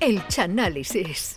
El 0.00 0.26
Chanálisis. 0.28 1.36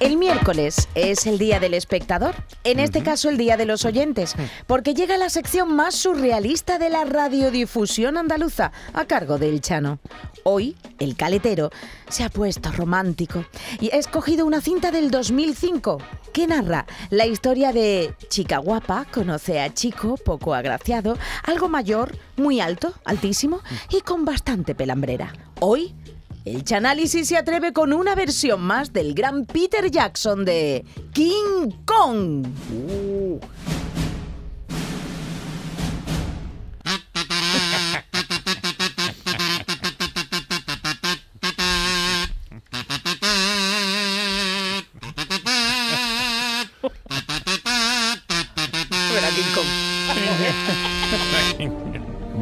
El 0.00 0.16
miércoles 0.16 0.88
es 0.94 1.26
el 1.26 1.36
día 1.36 1.60
del 1.60 1.74
espectador, 1.74 2.34
en 2.64 2.80
este 2.80 3.02
caso 3.02 3.28
el 3.28 3.36
día 3.36 3.58
de 3.58 3.66
los 3.66 3.84
oyentes, 3.84 4.34
porque 4.66 4.94
llega 4.94 5.18
la 5.18 5.28
sección 5.28 5.76
más 5.76 5.94
surrealista 5.94 6.78
de 6.78 6.88
la 6.88 7.04
radiodifusión 7.04 8.16
andaluza, 8.16 8.72
a 8.94 9.04
cargo 9.04 9.36
del 9.36 9.60
Chano. 9.60 9.98
Hoy, 10.42 10.74
el 10.98 11.16
caletero 11.16 11.68
se 12.08 12.24
ha 12.24 12.30
puesto 12.30 12.72
romántico 12.72 13.44
y 13.78 13.90
ha 13.90 13.98
escogido 13.98 14.46
una 14.46 14.62
cinta 14.62 14.90
del 14.90 15.10
2005 15.10 15.98
que 16.32 16.46
narra 16.46 16.86
la 17.10 17.26
historia 17.26 17.74
de 17.74 18.14
chica 18.30 18.56
guapa 18.56 19.04
conoce 19.12 19.60
a 19.60 19.74
chico 19.74 20.16
poco 20.16 20.54
agraciado, 20.54 21.18
algo 21.42 21.68
mayor, 21.68 22.16
muy 22.38 22.62
alto, 22.62 22.94
altísimo 23.04 23.60
y 23.90 24.00
con 24.00 24.24
bastante 24.24 24.74
pelambrera. 24.74 25.34
Hoy 25.60 25.94
el 26.44 26.64
Chanálisis 26.64 27.28
se 27.28 27.36
atreve 27.36 27.72
con 27.72 27.92
una 27.92 28.14
versión 28.14 28.62
más 28.62 28.92
del 28.92 29.14
gran 29.14 29.44
Peter 29.44 29.90
Jackson 29.90 30.44
de 30.44 30.84
King 31.12 31.70
Kong. 31.84 32.46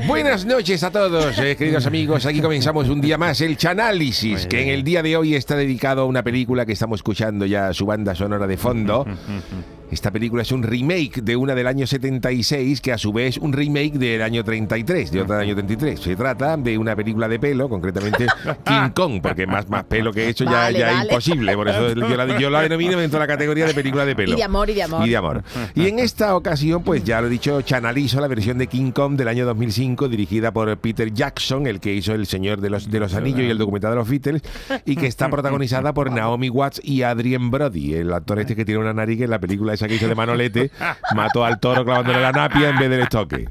Buenas 0.09 0.47
noches 0.47 0.83
a 0.85 0.91
todos, 0.91 1.39
eh, 1.39 1.55
queridos 1.55 1.85
amigos. 1.85 2.25
Aquí 2.25 2.41
comenzamos 2.41 2.89
un 2.89 2.99
día 2.99 3.19
más 3.19 3.43
el 3.43 3.59
Chanálisis, 3.59 4.47
que 4.47 4.63
en 4.63 4.69
el 4.71 4.83
día 4.83 5.03
de 5.03 5.15
hoy 5.19 5.35
está 5.35 5.55
dedicado 5.55 6.01
a 6.01 6.05
una 6.07 6.23
película 6.23 6.65
que 6.65 6.73
estamos 6.73 7.01
escuchando 7.01 7.45
ya 7.45 7.75
su 7.75 7.85
banda 7.85 8.15
sonora 8.15 8.47
de 8.47 8.57
fondo. 8.57 9.05
Esta 9.91 10.11
película 10.11 10.43
es 10.43 10.53
un 10.53 10.63
remake 10.63 11.23
de 11.23 11.35
una 11.35 11.55
del 11.55 11.67
año 11.67 11.87
76, 11.87 12.81
que 12.81 12.93
a 12.93 12.99
su 12.99 13.13
vez 13.13 13.39
un 13.39 13.53
remake 13.55 13.93
del 13.93 14.21
año 14.21 14.45
33, 14.45 15.11
de 15.11 15.23
otra 15.23 15.39
del 15.39 15.47
año 15.47 15.55
33. 15.55 15.99
Se 15.99 16.15
trata 16.15 16.57
de 16.59 16.77
una 16.77 16.95
película 16.95 17.27
de 17.27 17.39
pelo, 17.39 17.71
concretamente 17.71 18.27
King 18.65 18.91
Kong, 18.95 19.21
porque 19.23 19.47
más, 19.47 19.69
más 19.71 19.85
pelo 19.85 20.13
que 20.13 20.29
eso 20.29 20.45
ya, 20.45 20.51
Vale, 20.51 20.79
ya 20.79 20.93
es 20.93 21.03
imposible. 21.05 21.55
Por 21.55 21.69
eso 21.69 21.95
yo 21.95 22.17
la, 22.17 22.39
yo 22.39 22.51
la 22.51 22.63
denomino 22.63 22.99
dentro 22.99 23.19
de 23.19 23.27
la 23.27 23.33
categoría 23.33 23.67
de 23.67 23.73
película 23.73 24.05
de 24.05 24.15
pelo. 24.15 24.35
Y 24.35 24.37
de 24.37 24.43
amor, 24.43 24.69
y 24.69 24.75
de 24.75 24.83
amor. 24.83 25.07
Y 25.07 25.11
de 25.11 25.17
amor. 25.17 25.43
Y 25.75 25.87
en 25.87 25.99
esta 26.01 26.37
ocasión, 26.37 26.83
pues 26.83 27.03
ya 27.05 27.21
lo 27.23 27.29
he 27.29 27.31
dicho, 27.31 27.63
chanalizo 27.63 28.21
la 28.21 28.29
versión 28.29 28.59
de 28.59 28.67
King 28.67 28.93
Kong 28.93 29.17
del 29.17 29.29
año 29.29 29.47
2005, 29.47 30.09
dirigida 30.09 30.53
por 30.53 30.77
Peter 30.79 31.13
Jackson, 31.15 31.67
el 31.67 31.81
que 31.81 31.95
hizo 31.95 32.13
El 32.13 32.27
Señor 32.27 32.61
de 32.61 32.69
los, 32.69 32.91
de 32.91 33.01
los 33.01 33.15
Anillos 33.15 33.41
y 33.41 33.51
el 33.51 33.59
documental 33.59 33.93
de 33.93 33.97
los 33.97 34.09
Beatles, 34.09 34.43
y 34.85 34.97
que 34.97 35.07
está 35.07 35.29
protagonizada 35.31 35.95
por 35.95 36.13
Naomi 36.13 36.51
Watts 36.51 36.81
y 36.85 37.03
Adrien 37.03 37.51
Brody, 37.51 37.95
el 37.95 38.13
actor 38.13 38.39
este 38.39 38.55
que 38.55 38.67
tiene 38.67 38.81
una 38.81 38.93
nariz 38.93 39.19
que 39.19 39.25
en 39.25 39.31
la 39.31 39.39
película 39.39 39.78
esa 39.79 39.89
que 39.89 39.95
hizo 39.95 40.09
de 40.09 40.15
Manolete 40.15 40.71
mató 41.15 41.45
al 41.45 41.59
toro 41.61 41.85
clavándole 41.85 42.21
la 42.21 42.33
napia 42.33 42.71
en 42.71 42.79
vez 42.79 42.91
del 42.91 43.01
estoque. 43.01 43.49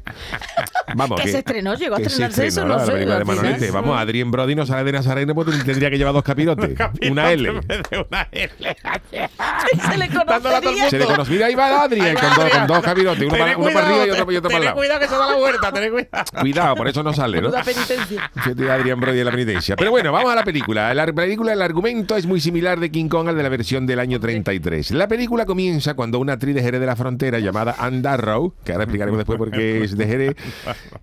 Vamos, 0.96 1.20
Que 1.22 1.30
se 1.30 1.40
estrenó, 1.40 1.74
llegó 1.76 1.96
a 1.96 2.00
estrenarse 2.00 2.48
eso, 2.48 2.66
no 2.66 2.78
la 2.78 2.86
sé, 2.86 2.92
película 2.94 3.20
de. 3.20 3.26
Manolete. 3.26 3.72
Vamos, 3.72 4.00
Adrien 4.00 4.32
Brody 4.32 4.56
no 4.56 4.66
sale 4.66 4.84
de 4.84 4.92
Nazareno 4.94 5.36
porque 5.36 5.52
tendría 5.64 5.90
que 5.90 5.98
llevar 5.98 6.14
dos 6.14 6.24
capirotes, 6.24 6.78
una 7.10 7.32
L. 7.32 7.50
una 7.52 8.28
L. 8.32 8.52
Se 9.92 9.98
le 9.98 10.10
conocería. 10.10 10.90
Se 10.90 11.00
le 11.00 11.06
conoce. 11.06 11.32
Mira, 11.32 11.48
ahí 11.48 11.56
va 11.56 11.84
Adrien 11.84 12.16
con, 12.16 12.30
dos- 12.36 12.50
con 12.50 12.68
dos 12.68 12.80
capirotes, 12.82 13.24
uno, 13.28 13.38
para, 13.38 13.58
uno 13.58 13.70
para 13.74 13.88
arriba 13.88 14.08
y 14.08 14.10
otro, 14.12 14.32
y 14.32 14.36
otro 14.38 14.50
para 14.50 14.58
el 14.58 14.62
Tened 14.62 14.66
lado. 14.66 14.76
cuidado 14.78 15.00
que 15.00 15.08
se 15.08 15.16
da 15.16 15.28
la 15.28 15.36
vuelta, 15.36 15.72
tened 15.72 15.92
cuidado. 15.92 16.24
Cuidado, 16.40 16.76
por 16.76 16.88
eso 16.88 17.04
no 17.04 17.14
sale, 17.14 17.42
¿no? 17.42 17.50
La 17.50 17.64
penitencia. 17.64 18.32
Fíjate 18.36 18.56
de 18.64 18.72
Adrián 18.72 19.00
Brody 19.00 19.18
de 19.18 19.24
la 19.24 19.32
penitencia. 19.32 19.76
Pero 19.76 19.92
bueno, 19.92 20.12
vamos 20.12 20.32
a 20.32 20.36
la 20.36 20.44
película. 20.44 20.94
La 20.94 21.06
película, 21.08 21.54
el 21.54 21.62
argumento 21.62 22.16
es 22.16 22.26
muy 22.26 22.40
similar 22.42 22.80
de 22.80 22.90
King 22.92 23.10
Kong 23.10 23.28
al 23.30 23.36
de 23.36 23.44
la 23.44 23.50
versión 23.50 23.86
del 23.86 24.00
año 24.00 24.20
33. 24.20 24.92
La 24.92 25.08
película 25.08 25.46
comienza 25.46 25.94
cuando 25.94 26.17
una 26.18 26.34
actriz 26.34 26.56
de 26.56 26.62
Jerez 26.62 26.80
de 26.80 26.86
la 26.86 26.96
Frontera 26.96 27.40
llamada 27.40 27.76
Anne 27.78 28.02
Darrow, 28.02 28.54
que 28.64 28.72
ahora 28.72 28.84
explicaremos 28.84 29.18
después 29.18 29.38
por 29.38 29.52
qué 29.52 29.84
es 29.84 29.98
de 29.98 30.06
Jerez, 30.06 30.36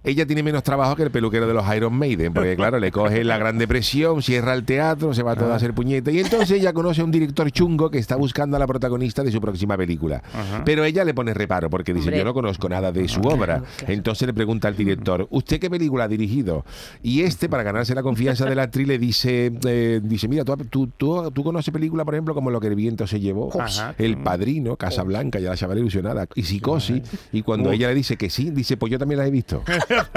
ella 0.02 0.26
tiene 0.26 0.42
menos 0.42 0.62
trabajo 0.62 0.96
que 0.96 1.02
el 1.02 1.10
peluquero 1.10 1.46
de 1.46 1.54
los 1.54 1.64
Iron 1.74 1.94
Maiden, 1.94 2.32
porque 2.32 2.56
claro, 2.56 2.78
le 2.78 2.90
coge 2.90 3.24
la 3.24 3.38
Gran 3.38 3.58
Depresión, 3.58 4.22
cierra 4.22 4.54
el 4.54 4.64
teatro, 4.64 5.14
se 5.14 5.22
va 5.22 5.34
todo 5.36 5.52
a 5.52 5.56
hacer 5.56 5.74
puñete. 5.74 6.12
Y 6.12 6.20
entonces 6.20 6.52
ella 6.52 6.72
conoce 6.72 7.00
a 7.00 7.04
un 7.04 7.10
director 7.10 7.50
chungo 7.50 7.90
que 7.90 7.98
está 7.98 8.16
buscando 8.16 8.56
a 8.56 8.60
la 8.60 8.66
protagonista 8.66 9.22
de 9.22 9.32
su 9.32 9.40
próxima 9.40 9.76
película. 9.76 10.22
Pero 10.64 10.84
ella 10.84 11.04
le 11.04 11.14
pone 11.14 11.34
reparo, 11.34 11.70
porque 11.70 11.92
dice, 11.92 12.08
Hombre. 12.08 12.18
yo 12.18 12.24
no 12.24 12.34
conozco 12.34 12.68
nada 12.68 12.92
de 12.92 13.08
su 13.08 13.20
obra. 13.22 13.62
Entonces 13.86 14.26
le 14.26 14.34
pregunta 14.34 14.68
al 14.68 14.76
director, 14.76 15.26
¿usted 15.30 15.60
qué 15.60 15.70
película 15.70 16.04
ha 16.04 16.08
dirigido? 16.08 16.64
Y 17.02 17.22
este, 17.22 17.48
para 17.48 17.62
ganarse 17.62 17.94
la 17.94 18.02
confianza 18.02 18.44
de 18.44 18.54
la 18.54 18.64
actriz, 18.64 18.86
le 18.86 18.98
dice, 18.98 19.52
eh, 19.66 20.00
dice 20.02 20.28
mira, 20.28 20.44
¿tú, 20.44 20.56
tú, 20.70 20.86
tú, 20.96 21.30
tú 21.30 21.44
conoces 21.44 21.72
películas, 21.72 22.04
por 22.04 22.14
ejemplo, 22.14 22.34
como 22.34 22.50
Lo 22.50 22.60
que 22.60 22.68
el 22.68 22.74
viento 22.74 23.06
se 23.06 23.20
llevó, 23.20 23.50
Ajá. 23.60 23.94
El 23.98 24.18
Padrino, 24.18 24.76
Casablanca, 25.04 25.38
ya 25.38 25.50
la 25.50 25.56
chavala 25.56 25.80
ilusionada, 25.80 26.26
y 26.34 26.42
Psicosis. 26.42 27.02
Y 27.32 27.42
cuando 27.42 27.72
ella 27.72 27.88
le 27.88 27.94
dice 27.94 28.16
que 28.16 28.30
sí, 28.30 28.50
dice, 28.50 28.76
pues 28.76 28.90
yo 28.90 28.98
también 28.98 29.18
la 29.18 29.26
he 29.26 29.30
visto. 29.30 29.62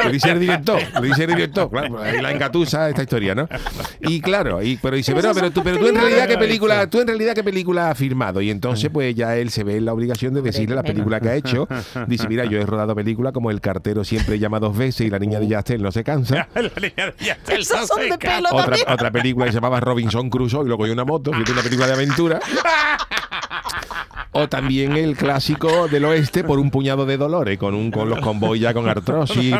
Le 0.04 0.12
dice 0.12 0.32
el 0.32 0.40
director, 0.40 0.80
le 1.02 1.08
dice 1.08 1.24
el 1.24 1.30
director, 1.30 1.70
claro, 1.70 2.00
ahí 2.00 2.22
la 2.22 2.32
engatusa 2.32 2.90
esta 2.90 3.04
historia, 3.04 3.36
¿no? 3.36 3.48
Y 4.02 4.22
claro, 4.22 4.62
y, 4.62 4.78
pero 4.78 4.96
dice, 4.96 5.14
pero, 5.14 5.34
pero, 5.34 5.52
tú, 5.52 5.62
pero 5.64 5.78
tú 5.78 5.88
en 5.88 5.96
realidad 5.96 6.28
qué 6.28 6.38
película, 6.38 6.90
tú 6.90 7.02
en 7.02 7.08
realidad 7.08 7.34
qué 7.36 7.44
película 7.44 7.92
has 7.92 7.98
firmado. 7.98 8.42
Y 8.42 8.50
entonces, 8.50 8.90
pues 8.92 9.14
ya 9.16 9.36
él 9.36 9.50
se 9.50 9.64
ve 9.64 9.78
en 9.78 9.86
la 9.86 9.94
obligación 9.94 10.34
de 10.34 10.42
decirle 10.42 10.76
la 10.76 10.84
película 10.84 11.20
que 11.20 11.30
ha 11.30 11.36
hecho. 11.36 11.68
Dice, 12.08 12.28
mira, 12.28 12.46
yo 12.46 12.60
he 12.60 12.66
rodado 12.66 12.96
películas 12.96 13.34
como 13.34 13.52
El 13.52 13.62
cartero 13.62 14.04
siempre 14.04 14.40
llama 14.40 14.60
dos 14.60 14.78
veces 14.78 15.08
y 15.08 15.10
la 15.10 15.20
niña 15.20 15.40
de 15.40 15.48
Yastel 15.48 15.82
no 15.82 15.92
se 15.92 16.04
cansa. 16.04 16.48
La 16.56 16.62
línea 16.62 17.14
de 17.18 17.26
Yastel 17.26 17.62
Esos 17.62 17.82
no 17.82 17.88
son 17.88 17.98
se 17.98 18.04
de 18.04 18.18
cansa. 18.18 18.50
pelo 18.50 18.64
Otra, 18.64 18.94
otra 18.94 19.12
película 19.12 19.46
que 19.46 19.52
se 19.52 19.58
llamaba 19.58 19.80
Robinson 19.80 20.30
Crusoe 20.30 20.64
y 20.64 20.68
luego 20.68 20.86
hay 20.86 20.92
una 20.92 21.06
moto, 21.06 21.32
una 21.32 21.62
película 21.62 21.88
de 21.88 21.94
aventura. 21.94 22.40
O 24.32 24.48
también 24.48 24.96
el 24.98 25.16
clásico 25.16 25.88
del 25.88 26.06
oeste 26.06 26.44
por 26.44 26.60
un 26.60 26.70
puñado 26.70 27.06
de 27.06 27.18
dolores, 27.18 27.58
con 27.58 27.74
un 27.74 27.92
con 27.92 28.10
los 28.10 28.20
convoy 28.20 28.60
ya 28.60 28.74
con 28.74 28.88
artrosis. 28.88 29.56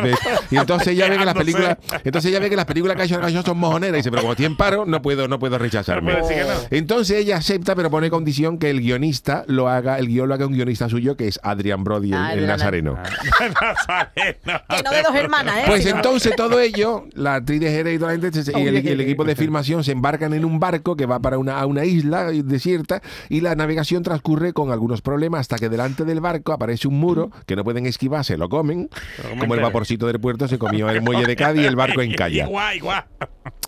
Y 0.50 0.56
entonces 0.56 0.88
ella 0.88 1.08
ve 1.08 1.18
que 1.18 1.24
las 1.24 1.34
películas, 1.34 1.78
entonces 2.04 2.30
ella 2.30 2.40
ve 2.40 2.50
que 2.50 2.56
las 2.56 2.64
películas 2.64 2.96
que 2.96 3.02
ha 3.02 3.04
hecho, 3.06 3.20
que 3.20 3.26
ha 3.26 3.28
hecho 3.28 3.42
son 3.42 3.58
mojoneras 3.58 3.94
y 3.94 3.96
dice, 3.98 4.10
pero 4.10 4.22
como 4.22 4.32
estoy 4.32 4.46
en 4.46 4.56
paro, 4.56 4.86
no 4.86 5.02
puedo, 5.02 5.28
no 5.28 5.38
puedo 5.38 5.58
rechazarme. 5.58 6.12
No 6.12 6.18
puede 6.18 6.34
decir 6.34 6.44
que 6.44 6.52
no. 6.52 6.60
Entonces 6.70 7.18
ella 7.18 7.36
acepta, 7.36 7.74
pero 7.74 7.90
pone 7.90 8.10
condición 8.10 8.58
que 8.58 8.70
el 8.70 8.80
guionista 8.80 9.44
lo 9.46 9.68
haga, 9.68 9.98
el 9.98 10.08
guion 10.08 10.28
lo 10.28 10.34
haga 10.34 10.46
un 10.46 10.52
guionista 10.52 10.88
suyo, 10.88 11.16
que 11.16 11.28
es 11.28 11.40
Adrián 11.42 11.84
Brody, 11.84 12.12
el, 12.12 12.18
Ah, 12.18 12.32
el 12.32 12.40
el 12.40 12.46
nazareno. 12.46 12.94
Nazareno. 12.94 14.60
Que 14.68 14.82
no 14.82 14.90
de 14.90 15.02
dos 15.02 15.14
hermanas, 15.14 15.58
¿eh? 15.58 15.62
Pues 15.66 15.86
entonces 15.86 16.34
todo 16.36 16.60
ello, 16.60 17.06
la 17.14 17.36
actriz 17.36 17.60
de 17.60 17.70
Jerez 17.70 17.96
y 17.96 17.98
toda 17.98 18.12
la 18.12 18.20
gente 18.20 18.58
y 18.58 18.66
el, 18.66 19.00
equipo 19.00 19.24
de 19.24 19.36
filmación 19.36 19.84
se 19.84 19.92
embarcan 19.92 20.32
en 20.34 20.44
un 20.44 20.58
barco 20.60 20.96
que 20.96 21.06
va 21.06 21.20
para 21.20 21.38
una, 21.38 21.60
a 21.60 21.66
una 21.66 21.84
isla 21.84 22.30
desierta 22.30 23.02
y 23.28 23.40
la 23.40 23.54
navegación 23.54 24.02
transcurre 24.02 24.52
con 24.58 24.72
algunos 24.72 25.02
problemas 25.02 25.42
hasta 25.42 25.56
que 25.56 25.68
delante 25.68 26.04
del 26.04 26.20
barco 26.20 26.52
aparece 26.52 26.88
un 26.88 26.98
muro 26.98 27.30
que 27.46 27.54
no 27.54 27.62
pueden 27.62 27.86
esquivar, 27.86 28.24
se 28.24 28.36
lo 28.36 28.48
comen, 28.48 28.90
como 29.38 29.54
el 29.54 29.60
vaporcito 29.60 30.08
del 30.08 30.18
puerto 30.18 30.48
se 30.48 30.58
comió 30.58 30.90
el 30.90 31.00
muelle 31.00 31.26
de 31.26 31.36
Cádiz 31.36 31.62
y 31.62 31.66
el 31.66 31.76
barco 31.76 32.02
en 32.02 32.12
Calla. 32.16 32.48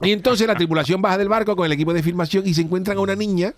Y 0.02 0.10
entonces 0.10 0.48
la 0.48 0.56
tripulación 0.56 1.00
baja 1.00 1.16
del 1.16 1.28
barco 1.28 1.54
con 1.54 1.64
el 1.64 1.70
equipo 1.70 1.92
de 1.94 2.02
filmación 2.02 2.44
y 2.44 2.54
se 2.54 2.62
encuentran 2.62 2.98
a 2.98 3.02
una 3.02 3.14
niña 3.14 3.54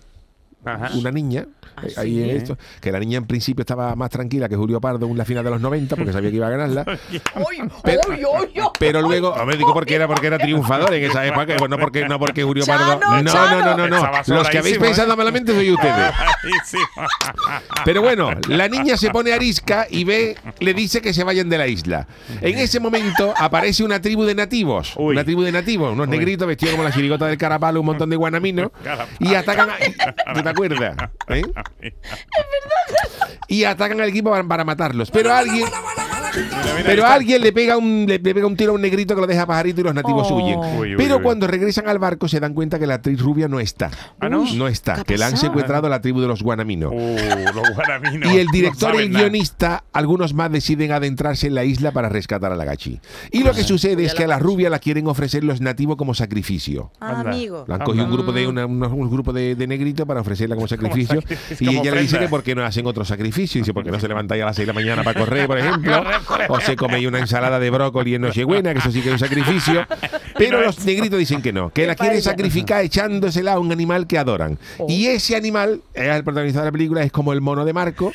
Ajá. 0.65 0.91
una 0.97 1.11
niña 1.11 1.45
Ah, 1.75 1.81
eh, 1.87 1.93
ahí 1.97 2.23
en 2.23 2.37
esto, 2.37 2.57
que 2.81 2.91
la 2.91 2.99
niña 2.99 3.17
en 3.17 3.25
principio 3.25 3.61
estaba 3.61 3.95
más 3.95 4.09
tranquila 4.09 4.47
que 4.47 4.55
Julio 4.55 4.79
Pardo 4.79 5.07
en 5.07 5.17
la 5.17 5.25
final 5.25 5.43
de 5.43 5.49
los 5.49 5.61
90 5.61 5.95
porque 5.95 6.13
sabía 6.13 6.29
que 6.29 6.35
iba 6.35 6.47
a 6.47 6.51
ganarla 6.51 6.83
¡Uy, 7.35 7.69
pero, 8.79 9.01
luego, 9.01 9.29
hombre, 9.29 9.57
digo 9.57 9.73
porque 9.73 9.95
era 9.95 10.07
porque 10.07 10.27
era 10.27 10.37
triunfador 10.37 10.93
en 10.93 11.09
esa 11.09 11.25
época, 11.25 11.55
no 11.67 11.77
porque 11.77 12.07
no 12.07 12.19
porque 12.19 12.43
Julio 12.43 12.63
Chano, 12.63 12.99
Pardo. 12.99 13.23
No, 13.23 13.31
Chano. 13.31 13.59
no, 13.59 13.77
no, 13.77 13.87
no, 13.87 14.01
no. 14.01 14.11
Los 14.27 14.49
que 14.49 14.57
habéis 14.59 14.77
pensado 14.77 15.13
¿eh? 15.13 15.15
malamente 15.15 15.53
soy 15.53 15.71
ustedes. 15.71 16.13
Pero 17.85 18.01
bueno, 18.01 18.31
la 18.47 18.67
niña 18.67 18.97
se 18.97 19.09
pone 19.09 19.33
arisca 19.33 19.87
y 19.89 20.03
ve, 20.03 20.37
le 20.59 20.73
dice 20.73 21.01
que 21.01 21.13
se 21.13 21.23
vayan 21.23 21.49
de 21.49 21.57
la 21.57 21.67
isla. 21.67 22.07
En 22.41 22.57
ese 22.57 22.79
momento 22.79 23.33
aparece 23.37 23.83
una 23.83 24.01
tribu 24.01 24.23
de 24.23 24.35
nativos, 24.35 24.93
Uy. 24.97 25.13
una 25.13 25.23
tribu 25.23 25.41
de 25.41 25.51
nativos, 25.51 25.93
unos 25.93 26.07
negritos 26.07 26.47
vestidos 26.47 26.75
como 26.75 26.83
la 26.83 26.91
chirigota 26.91 27.27
del 27.27 27.37
carapalo, 27.37 27.79
un 27.79 27.85
montón 27.87 28.09
de 28.09 28.15
guanaminos, 28.15 28.71
y 29.19 29.33
atacan. 29.33 29.69
A, 30.53 30.55
¿Tú 30.55 30.67
te 30.69 30.75
acuerdas? 30.75 31.11
¿Eh? 31.81 31.93
Y 33.47 33.63
atacan 33.65 33.99
al 34.01 34.09
equipo 34.09 34.31
para, 34.31 34.43
para 34.43 34.63
matarlos. 34.63 35.11
Pero 35.11 35.33
alguien. 35.33 35.67
Pero 36.85 37.05
alguien 37.05 37.41
le 37.41 37.51
pega 37.51 37.77
un 37.77 38.05
le, 38.07 38.19
le 38.19 38.33
pega 38.33 38.45
un 38.47 38.55
tiro 38.55 38.71
a 38.71 38.75
un 38.75 38.81
negrito 38.81 39.15
que 39.15 39.21
lo 39.21 39.27
deja 39.27 39.45
pajarito 39.45 39.81
y 39.81 39.83
los 39.83 39.93
nativos 39.93 40.27
Oh. 40.29 40.35
huyen. 40.37 40.59
Uy, 40.79 40.91
uy, 40.91 40.95
Pero 40.97 41.17
uy. 41.17 41.23
cuando 41.23 41.47
regresan 41.47 41.87
al 41.87 41.99
barco 41.99 42.27
se 42.27 42.39
dan 42.39 42.53
cuenta 42.53 42.79
que 42.79 42.87
la 42.87 42.95
actriz 42.95 43.19
rubia 43.19 43.47
no 43.47 43.59
está. 43.59 43.91
¿Ah, 44.19 44.29
no? 44.29 44.45
No 44.55 44.67
está, 44.67 44.95
¿qué 44.97 45.03
que 45.13 45.17
la 45.17 45.27
han 45.27 45.37
secuestrado 45.37 45.87
a 45.87 45.89
la 45.89 46.01
tribu 46.01 46.21
de 46.21 46.27
los 46.27 46.41
guanaminos. 46.43 46.91
Uh, 46.93 47.15
los. 47.53 48.33
Y 48.33 48.37
el 48.37 48.45
no 48.47 48.51
director 48.51 48.95
y 48.95 48.99
el 48.99 49.11
nada. 49.11 49.23
guionista, 49.25 49.83
algunos 49.93 50.33
más 50.33 50.51
deciden 50.51 50.91
adentrarse 50.91 51.47
en 51.47 51.55
la 51.55 51.63
isla 51.65 51.91
para 51.91 52.09
rescatar 52.09 52.51
a 52.51 52.55
la 52.55 52.65
gachi. 52.65 52.99
Y 53.31 53.43
lo 53.43 53.53
que 53.53 53.63
sucede 53.63 54.03
es 54.05 54.13
que 54.13 54.23
a 54.23 54.27
la 54.27 54.39
rubia 54.39 54.69
la 54.69 54.79
quieren 54.79 55.07
ofrecer 55.07 55.43
los 55.43 55.61
nativos 55.61 55.97
como 55.97 56.13
sacrificio. 56.13 56.91
Ah, 56.99 57.21
amigo. 57.25 57.65
La 57.67 57.75
han 57.75 57.81
cogido 57.81 58.05
un 58.05 58.11
grupo 58.11 58.31
de 58.31 58.47
una- 58.47 58.65
un 58.65 59.09
grupo 59.09 59.33
de, 59.33 59.55
de 59.55 59.67
negritos 59.67 60.05
para 60.07 60.21
ofrecerla 60.21 60.55
como 60.55 60.67
sacrificio. 60.67 61.21
sacrificio, 61.21 61.57
y 61.59 61.65
como 61.67 61.81
ella 61.81 61.95
le 61.95 62.01
dice 62.01 62.19
que 62.19 62.27
por 62.27 62.43
qué 62.43 62.55
no 62.55 62.63
hacen 62.63 62.85
otro 62.85 63.05
sacrificio. 63.05 63.59
Dice, 63.61 63.73
porque 63.73 63.91
no 63.91 63.99
se 63.99 64.07
levantáis 64.07 64.41
a 64.43 64.45
las 64.47 64.55
6 64.55 64.67
de 64.67 64.73
la 64.73 64.79
mañana 64.79 65.03
para 65.03 65.19
correr, 65.19 65.47
por 65.47 65.57
ejemplo. 65.59 66.03
O 66.49 66.59
se 66.59 66.75
coméis 66.75 67.07
una 67.07 67.19
ensalada 67.19 67.59
de 67.59 67.69
brócoli 67.69 68.15
en 68.15 68.21
Nochebuena, 68.21 68.73
que 68.73 68.79
eso 68.79 68.91
sí 68.91 69.01
que 69.01 69.09
es 69.09 69.13
un 69.13 69.19
sacrificio. 69.19 69.85
Pero 70.37 70.61
los 70.61 70.83
negritos 70.85 71.19
dicen 71.19 71.41
que 71.41 71.53
no, 71.53 71.69
que 71.69 71.85
la 71.85 71.95
quieren 71.95 72.21
sacrificar 72.21 72.83
echándosela 72.83 73.53
a 73.53 73.59
un 73.59 73.71
animal 73.71 74.07
que 74.07 74.17
adoran. 74.17 74.57
Oh. 74.77 74.87
Y 74.89 75.07
ese 75.07 75.35
animal, 75.35 75.81
es 75.93 76.07
el 76.07 76.23
protagonista 76.23 76.59
de 76.61 76.65
la 76.65 76.71
película, 76.71 77.03
es 77.03 77.11
como 77.11 77.33
el 77.33 77.41
mono 77.41 77.65
de 77.65 77.73
Marco, 77.73 78.11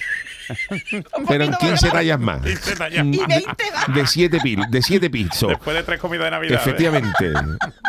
pero 1.28 1.44
en 1.44 1.52
15 1.54 1.90
tallas 1.90 2.20
más. 2.20 2.44
Y 2.46 2.56
se 2.56 2.76
talla. 2.76 3.02
Y 3.02 3.18
20 3.18 3.28
más. 3.46 3.94
De 3.94 4.06
7 4.06 4.38
pil, 4.42 4.60
de 4.70 4.82
siete 4.82 5.10
pisos. 5.10 5.48
Después 5.50 5.76
de 5.76 5.82
tres 5.82 6.00
comidas 6.00 6.24
de 6.26 6.30
Navidad. 6.30 6.54
¿eh? 6.54 6.60
Efectivamente, 6.60 7.32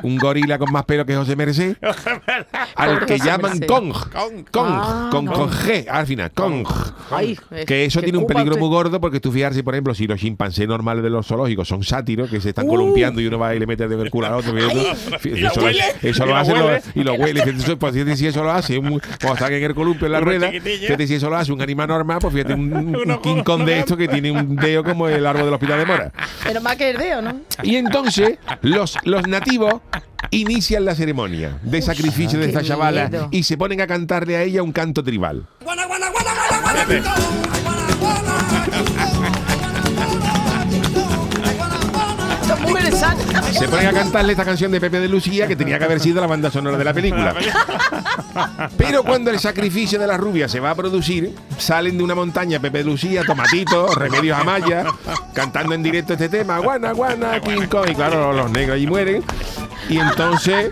un 0.03 0.17
gorila 0.17 0.57
con 0.57 0.71
más 0.71 0.85
pelo 0.85 1.05
que 1.05 1.15
José 1.15 1.35
Merced, 1.35 1.75
al 2.75 3.05
que 3.05 3.17
José 3.17 3.25
llaman 3.29 3.51
Merced. 3.59 3.67
Kong, 3.67 3.93
Kong. 3.93 4.45
Kong, 4.51 4.67
Ah, 4.71 5.09
con, 5.11 5.25
Kong. 5.25 5.35
con 5.35 5.49
G 5.51 5.85
al 5.89 6.05
final, 6.07 6.31
Kong. 6.31 6.65
Ay, 7.11 7.37
es 7.51 7.65
Que 7.65 7.85
eso 7.85 7.99
que 7.99 8.05
tiene 8.05 8.17
un 8.19 8.27
peligro 8.27 8.51
usted- 8.51 8.59
muy 8.61 8.69
gordo 8.69 8.99
porque 9.01 9.19
tú 9.19 9.31
fijarse, 9.31 9.63
por 9.63 9.73
ejemplo, 9.73 9.93
si 9.95 10.07
los 10.07 10.19
chimpancés 10.19 10.67
normales 10.67 11.03
de 11.03 11.09
los 11.09 11.25
zoológicos 11.27 11.67
son 11.67 11.83
sátiros 11.83 12.29
que 12.29 12.39
se 12.41 12.49
están 12.49 12.65
Uh. 12.65 12.69
columpiando 12.69 13.19
y 13.21 13.27
uno 13.27 13.39
va 13.39 13.55
y 13.55 13.59
le 13.59 13.65
mete 13.67 13.87
de 13.87 13.99
el 14.01 14.09
culo 14.09 14.27
al 14.27 14.33
otro. 14.35 14.57
Eso, 14.57 16.25
lo 16.25 16.31
lo 16.31 16.35
hace 16.37 16.53
lo- 16.55 16.65
huele. 16.65 16.81
y 16.95 17.03
lo 17.03 17.13
huele. 17.13 17.43
Pues, 17.79 17.95
si 18.17 18.27
eso 18.27 18.43
lo 18.43 18.51
hace 18.51 18.77
cuando 18.77 18.99
están 19.33 19.53
en 19.53 19.63
el 19.63 19.75
columpio 19.75 20.05
en 20.07 20.11
la 20.13 20.19
rueda. 20.19 20.51
si 20.51 21.13
eso 21.15 21.29
lo 21.29 21.35
hace 21.37 21.51
un 21.51 21.61
animal 21.61 21.87
normal, 21.87 22.19
pues 22.21 22.33
fíjate 22.33 22.48
un, 22.53 22.95
un 23.07 23.17
King 23.21 23.43
Kong 23.43 23.63
de 23.63 23.79
esto 23.79 23.97
que 23.97 24.07
tiene 24.07 24.31
un 24.31 24.55
dedo 24.55 24.83
como 24.83 25.07
el 25.07 25.25
árbol 25.25 25.45
del 25.45 25.53
hospital 25.53 25.79
de 25.79 25.85
Mora. 25.85 26.11
Pero 26.43 26.61
más 26.61 26.75
que 26.75 26.89
el 26.91 26.97
dedo, 26.97 27.21
¿no? 27.21 27.41
Y 27.63 27.75
entonces 27.75 28.37
los, 28.61 28.97
los 29.03 29.27
nativos 29.27 29.81
inician 30.31 30.85
la 30.85 30.95
ceremonia 30.95 31.57
de 31.63 31.81
sacrificio 31.81 32.39
de 32.39 32.47
esta 32.47 32.61
chavala 32.61 33.09
miedo. 33.09 33.27
y 33.31 33.43
se 33.43 33.57
ponen 33.57 33.81
a 33.81 33.87
cantarle 33.87 34.35
a 34.37 34.43
ella 34.43 34.63
un 34.63 34.71
canto 34.71 35.03
tribal. 35.03 35.47
Son 35.65 35.79
Se 43.59 43.67
ponen 43.67 43.87
a 43.87 43.91
cantarle 43.91 44.31
esta 44.31 44.45
canción 44.45 44.71
de 44.71 44.79
Pepe 44.79 45.01
de 45.01 45.09
Lucía 45.09 45.45
que 45.45 45.57
tenía 45.57 45.77
que 45.77 45.83
haber 45.83 45.99
sido 45.99 46.21
la 46.21 46.27
banda 46.27 46.49
sonora 46.49 46.77
de 46.77 46.83
la 46.85 46.93
película. 46.93 47.35
Pero 48.77 49.03
cuando 49.03 49.31
el 49.31 49.39
sacrificio 49.39 49.99
de 49.99 50.07
la 50.07 50.15
rubia 50.15 50.47
se 50.47 50.61
va 50.61 50.69
a 50.69 50.75
producir, 50.75 51.35
salen 51.57 51.97
de 51.97 52.03
una 52.05 52.15
montaña 52.15 52.61
Pepe 52.61 52.77
de 52.77 52.83
Lucía, 52.85 53.23
Tomatito, 53.25 53.93
Remedios 53.95 54.39
Amaya, 54.39 54.85
cantando 55.33 55.75
en 55.75 55.83
directo 55.83 56.13
este 56.13 56.29
tema, 56.29 56.59
guana, 56.59 56.93
guana, 56.93 57.41
King 57.41 57.67
Kong. 57.69 57.89
Y 57.89 57.95
claro, 57.95 58.31
los 58.31 58.49
negros 58.49 58.77
allí 58.77 58.87
mueren. 58.87 59.25
Y 59.89 59.97
entonces 59.99 60.69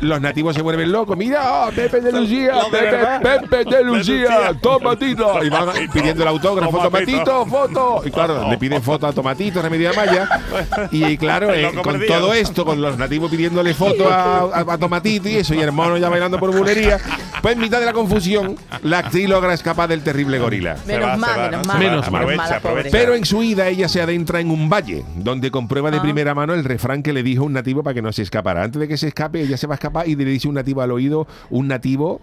los 0.00 0.20
nativos 0.20 0.54
se 0.54 0.62
vuelven 0.62 0.92
locos. 0.92 1.16
Mira, 1.16 1.40
ah, 1.44 1.70
Pepe 1.74 2.00
de 2.00 2.12
Lucía, 2.12 2.52
de 2.70 3.18
Pepe, 3.20 3.64
de 3.64 3.84
Lucía. 3.84 4.52
Tomatito. 4.60 5.42
Y 5.44 5.48
van 5.48 5.68
pidiendo 5.92 6.22
el 6.22 6.28
autógrafo, 6.28 6.78
Tomatito. 6.78 7.24
Tomatito, 7.24 7.46
foto. 7.46 8.02
Y 8.06 8.10
claro, 8.10 8.48
le 8.50 8.58
piden 8.58 8.82
foto 8.82 9.06
a 9.06 9.12
Tomatito, 9.12 9.60
Remedio 9.62 9.90
Amaya. 9.90 10.28
Y 10.90 11.16
claro, 11.16 11.52
El 11.52 11.64
eh, 11.66 11.70
con 11.74 11.82
perdido. 11.84 12.18
todo 12.20 12.34
esto, 12.34 12.64
con 12.64 12.80
los 12.80 12.96
nativos 12.98 13.30
pidiéndole 13.30 13.74
foto 13.74 14.08
a, 14.08 14.38
a- 14.52 14.72
a 14.74 14.78
Tomatito 14.78 15.28
y 15.28 15.36
eso, 15.36 15.54
y 15.54 15.60
el 15.60 15.72
mono 15.72 15.96
ya 15.96 16.08
bailando 16.08 16.38
por 16.38 16.56
bulería, 16.56 16.98
pues 17.42 17.54
en 17.54 17.60
mitad 17.60 17.80
de 17.80 17.86
la 17.86 17.92
confusión, 17.92 18.56
la 18.82 18.98
actriz 18.98 19.28
logra 19.28 19.54
escapar 19.54 19.88
del 19.88 20.02
terrible 20.02 20.38
gorila. 20.38 20.76
Menos 20.86 21.18
mal, 21.18 21.50
menos 21.50 21.66
¿no? 21.66 21.72
mal. 21.72 21.78
Menos 21.78 22.10
mal. 22.10 22.88
Pero 22.90 23.14
en 23.14 23.24
su 23.24 23.42
ida 23.42 23.68
ella 23.68 23.88
se 23.88 24.00
adentra 24.00 24.40
en 24.40 24.50
un 24.50 24.68
valle, 24.68 25.04
donde 25.16 25.50
comprueba 25.50 25.90
de 25.90 25.98
Ah. 25.98 26.02
primera 26.02 26.34
mano 26.34 26.54
el 26.54 26.64
refrán 26.64 27.02
que 27.02 27.12
le 27.12 27.22
dijo 27.22 27.44
un 27.44 27.52
nativo 27.52 27.82
para 27.82 27.94
que 27.94 28.02
no 28.02 28.12
se 28.12 28.22
escapara. 28.22 28.62
Antes 28.62 28.80
de 28.80 28.88
que 28.88 28.96
se 28.96 29.08
escape, 29.08 29.40
ella 29.42 29.56
se 29.56 29.66
va 29.66 29.74
a 29.74 29.76
escapar 29.76 30.08
y 30.08 30.16
le 30.16 30.24
dice 30.24 30.48
un 30.48 30.54
nativo 30.54 30.82
al 30.82 30.90
oído, 30.92 31.26
un 31.50 31.68
nativo... 31.68 32.20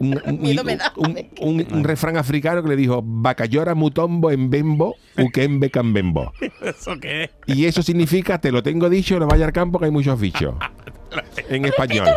Un, 0.00 0.20
un- 0.26 0.40
Miedo 0.40 0.64
me 0.64 0.76
da. 0.76 0.92
un- 0.96 1.16
un- 1.40 1.66
un 1.70 1.84
refrán 1.84 2.16
africano 2.16 2.62
que 2.64 2.68
le 2.68 2.74
dijo 2.76 3.00
Bacayora 3.04 3.76
mutombo 3.76 4.32
en 4.32 4.50
bembo, 4.50 4.96
ukembe 5.16 5.70
cambembo. 5.70 6.32
¿Eso 6.60 6.98
qué? 7.00 7.30
Y 7.46 7.66
eso 7.66 7.80
significa, 7.80 8.38
te 8.40 8.50
lo 8.50 8.60
tengo 8.64 8.88
dicho, 8.90 9.20
no 9.20 9.28
vaya 9.28 9.46
al 9.46 9.52
campo 9.52 9.78
que 9.78 9.84
hay 9.84 9.90
muchos 9.92 10.18
bichos. 10.20 10.54
En 11.48 11.64
español. 11.64 12.08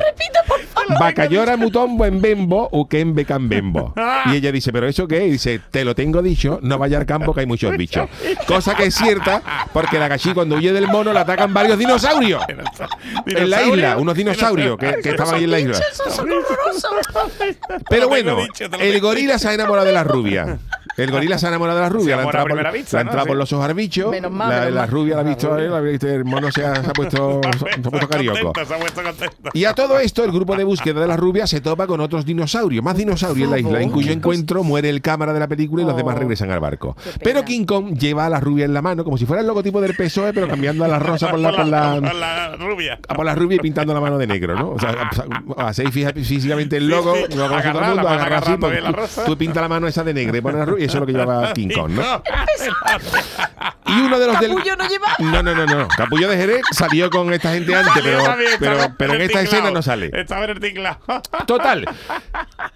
Bacayora 1.00 1.58
mutombo 1.58 2.06
en 2.06 2.22
bembo, 2.22 2.70
ukembe 2.72 3.26
cambembo. 3.26 3.94
Y 4.28 4.36
ella 4.36 4.52
dice, 4.52 4.74
¿pero 4.74 4.88
eso 4.88 5.08
qué? 5.08 5.26
Y 5.26 5.32
dice, 5.32 5.62
te 5.72 5.86
lo 5.86 5.96
tengo 5.96 6.22
dicho, 6.22 6.60
no 6.62 6.78
vaya 6.78 6.98
al 6.98 7.06
campo 7.06 7.34
que 7.34 7.42
hay 7.42 7.46
muchos 7.46 7.76
bichos. 7.78 8.10
Cosa 8.46 8.76
que 8.76 8.86
es 8.86 8.96
cierta, 8.96 9.42
porque 9.72 10.00
la 10.00 10.08
gachí 10.08 10.34
cuando 10.34 10.56
huye 10.56 10.74
del 10.74 10.88
mono 10.88 11.14
la 11.14 11.22
atacan 11.22 11.54
varios 11.54 11.78
dinosaurios. 11.80 12.44
En 13.26 13.50
la 13.50 13.64
isla, 13.64 13.98
unos 13.98 14.16
dinosaurios 14.16 14.78
que, 14.78 14.96
que 15.02 15.10
estaban 15.12 15.36
ahí 15.36 15.44
en 15.46 15.52
la 15.52 15.60
isla. 15.60 15.80
Pero 17.90 18.10
bueno, 18.10 18.38
el 18.80 19.00
gorila 19.02 19.40
se 19.40 19.50
ha 19.50 19.54
enamorado 19.54 19.88
de 19.88 19.94
la 19.94 20.04
rubia. 20.04 20.60
El 20.98 21.12
gorila 21.12 21.38
se 21.38 21.46
ha 21.46 21.50
enamorado 21.50 21.78
de 21.78 21.84
la 21.84 21.90
rubia. 21.90 22.04
Se 22.06 22.10
La 22.12 22.18
ha 22.18 22.22
amor 22.22 22.36
a 22.36 22.40
entrado 22.40 22.44
por, 22.46 22.52
primera 22.58 22.72
vista, 22.72 23.04
la 23.04 23.26
por 23.26 23.38
los 23.38 23.54
ojos 23.54 23.66
al 23.66 23.74
bicho. 23.76 24.10
Menos 24.12 24.32
mal, 24.32 24.50
la, 24.50 24.56
menos 24.62 24.74
la 24.74 24.82
mal. 24.82 24.90
rubia 24.90 25.16
la 25.16 25.22
ha 25.22 25.24
visto 25.24 25.58
él, 25.58 25.72
la 25.72 25.80
el 26.14 26.26
mono 26.26 26.52
se 26.52 26.66
ha, 26.66 26.76
se 26.84 26.90
ha 26.90 26.94
puesto, 26.94 27.42
se 27.44 27.70
ha 27.80 27.82
puesto 27.82 28.08
carioco. 28.10 28.40
Contento, 28.54 28.66
Se 28.66 28.74
ha 28.74 28.80
puesto 28.80 29.04
contento. 29.04 29.50
Y 29.54 29.66
a 29.66 29.74
todo 29.74 30.00
esto, 30.00 30.24
el 30.24 30.32
grupo 30.32 30.56
de 30.56 30.64
búsqueda 30.64 31.00
de 31.02 31.08
la 31.08 31.16
rubia 31.18 31.46
se 31.48 31.62
topa 31.62 31.86
con 31.88 32.02
otros 32.02 32.26
dinosaurios, 32.26 32.84
más 32.84 32.98
dinosaurios 32.98 33.46
en 33.46 33.52
la 33.52 33.60
isla, 33.60 33.82
en 33.82 33.90
cuyo 33.92 34.12
encuentro 34.12 34.64
muere 34.64 34.90
el 34.90 35.02
cámara 35.02 35.34
de 35.34 35.40
la 35.40 35.48
película 35.48 35.84
y 35.84 35.86
los 35.86 35.94
Oh. 35.94 35.98
demás 35.98 36.18
regresan 36.18 36.52
al 36.52 36.60
barco. 36.60 36.96
Pero 37.24 37.44
King 37.46 37.66
Kong 37.66 37.98
lleva 37.98 38.26
a 38.26 38.30
la 38.30 38.40
rubia 38.40 38.66
en 38.66 38.74
la 38.74 38.82
mano, 38.82 39.04
como 39.04 39.18
si 39.18 39.26
fuera 39.26 39.42
el 39.42 39.48
logotipo 39.48 39.80
del 39.82 39.96
PSOE, 39.96 40.34
pero 40.34 40.48
cambiando 40.48 40.84
a 40.84 40.88
la 40.88 41.00
rosa 41.00 41.30
por 41.30 41.40
la, 41.40 41.52
por 41.56 41.66
la, 41.68 41.94
por 42.02 42.16
la 42.16 42.56
rubia. 42.56 43.00
a 43.08 43.14
por 43.14 43.26
la 43.26 43.36
rubia 43.36 43.56
y 43.58 43.60
pintando 43.60 43.94
la 43.94 44.00
mano 44.02 44.18
de 44.18 44.26
negro, 44.28 44.56
¿no? 44.56 44.70
O 44.72 44.80
sea, 44.80 44.96
hacéis 45.58 45.90
fija- 45.92 46.14
físicamente 46.14 46.78
el 46.78 46.88
logo, 46.88 47.14
sí. 47.16 47.36
lo 47.36 47.48
conoce 47.48 47.70
todo 47.70 47.82
el 47.82 47.88
mundo, 47.88 48.04
la 48.04 48.12
agarrar 48.14 48.44
así, 48.44 48.58
pues, 48.60 48.82
la 48.84 48.94
tú, 49.26 49.38
pintas 49.38 49.62
la 49.62 49.70
mano 49.70 49.88
esa 49.88 50.04
de 50.04 50.14
negro 50.14 50.38
y 50.38 50.42
pones 50.42 50.58
la 50.60 50.66
rubia, 50.66 50.87
eso 50.88 50.98
es 50.98 51.00
lo 51.02 51.06
que 51.06 51.14
lleva 51.14 51.54
King 51.54 51.70
Kong, 51.70 51.92
¿no? 51.92 52.02
Y 53.88 54.02
uno 54.02 54.20
de 54.20 54.28
los 54.28 54.40
del... 54.40 54.50
Capullo 54.50 54.76
no 54.76 54.88
lleva. 54.88 55.08
No, 55.20 55.44
no, 55.44 55.56
no, 55.56 55.66
no. 55.66 55.88
Capullo 55.88 56.28
de 56.30 56.38
Jerez 56.38 56.62
salió 56.72 57.10
con 57.10 57.32
esta 57.34 57.52
gente 57.54 57.74
antes, 57.76 57.94
pero, 58.04 58.24
pero, 58.60 58.78
pero 58.98 59.14
en 59.14 59.22
esta 59.22 59.42
escena 59.42 59.72
no 59.72 59.82
sale. 59.82 60.10
Está 60.14 60.40
verticlado. 60.40 61.00
Total. 61.48 61.86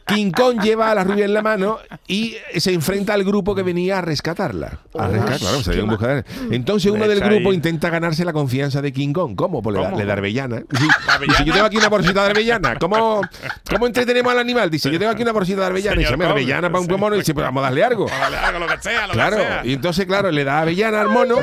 King 0.05 0.31
Kong 0.31 0.61
lleva 0.61 0.91
a 0.91 0.95
la 0.95 1.03
rubia 1.03 1.25
en 1.25 1.33
la 1.33 1.41
mano 1.41 1.79
y 2.07 2.35
se 2.57 2.73
enfrenta 2.73 3.13
al 3.13 3.23
grupo 3.23 3.55
que 3.55 3.63
venía 3.63 3.99
a 3.99 4.01
rescatarla. 4.01 4.79
A 4.97 5.07
rescatar, 5.07 5.39
claro, 5.39 5.63
se 5.63 5.73
en 5.79 6.53
Entonces 6.53 6.91
uno 6.91 7.07
del 7.07 7.19
grupo 7.21 7.49
ahí. 7.49 7.55
intenta 7.55 7.89
ganarse 7.89 8.25
la 8.25 8.33
confianza 8.33 8.81
de 8.81 8.91
King 8.91 9.13
Kong. 9.13 9.35
¿Cómo? 9.35 9.61
Pues 9.61 9.75
le 9.75 9.81
da, 9.81 9.89
¿Cómo? 9.89 9.99
le 9.99 10.05
da 10.05 10.13
arbellana. 10.13 10.61
Dice, 11.21 11.43
yo 11.45 11.53
tengo 11.53 11.65
aquí 11.65 11.77
una 11.77 11.89
bolsita 11.89 12.23
de 12.23 12.29
arbellana. 12.31 12.75
¿Cómo, 12.75 13.21
¿Cómo 13.69 13.87
entretenemos 13.87 14.31
al 14.31 14.39
animal? 14.39 14.69
Dice, 14.69 14.89
yo 14.91 14.99
tengo 14.99 15.11
aquí 15.11 15.21
una 15.23 15.31
bolsita 15.31 15.61
de 15.61 15.67
arbellana. 15.67 15.97
Dice, 15.97 16.13
"Hombre, 16.13 16.27
Kong, 16.27 16.37
arbellana 16.37 16.69
para 16.71 16.79
un 16.83 16.99
mono. 16.99 17.15
Y 17.15 17.19
dice, 17.19 17.33
pues 17.33 17.45
vamos 17.45 17.61
a 17.61 17.65
darle 17.65 17.83
algo. 17.83 18.07
Vale, 18.07 18.37
algo, 18.37 18.59
lo 18.59 18.67
que 18.67 18.77
sea, 18.81 19.07
lo 19.07 19.13
Claro, 19.13 19.37
que 19.37 19.43
sea. 19.43 19.61
y 19.65 19.73
entonces, 19.73 20.05
claro, 20.05 20.31
le 20.31 20.43
da 20.43 20.59
avellana 20.61 21.00
al 21.01 21.09
mono 21.09 21.37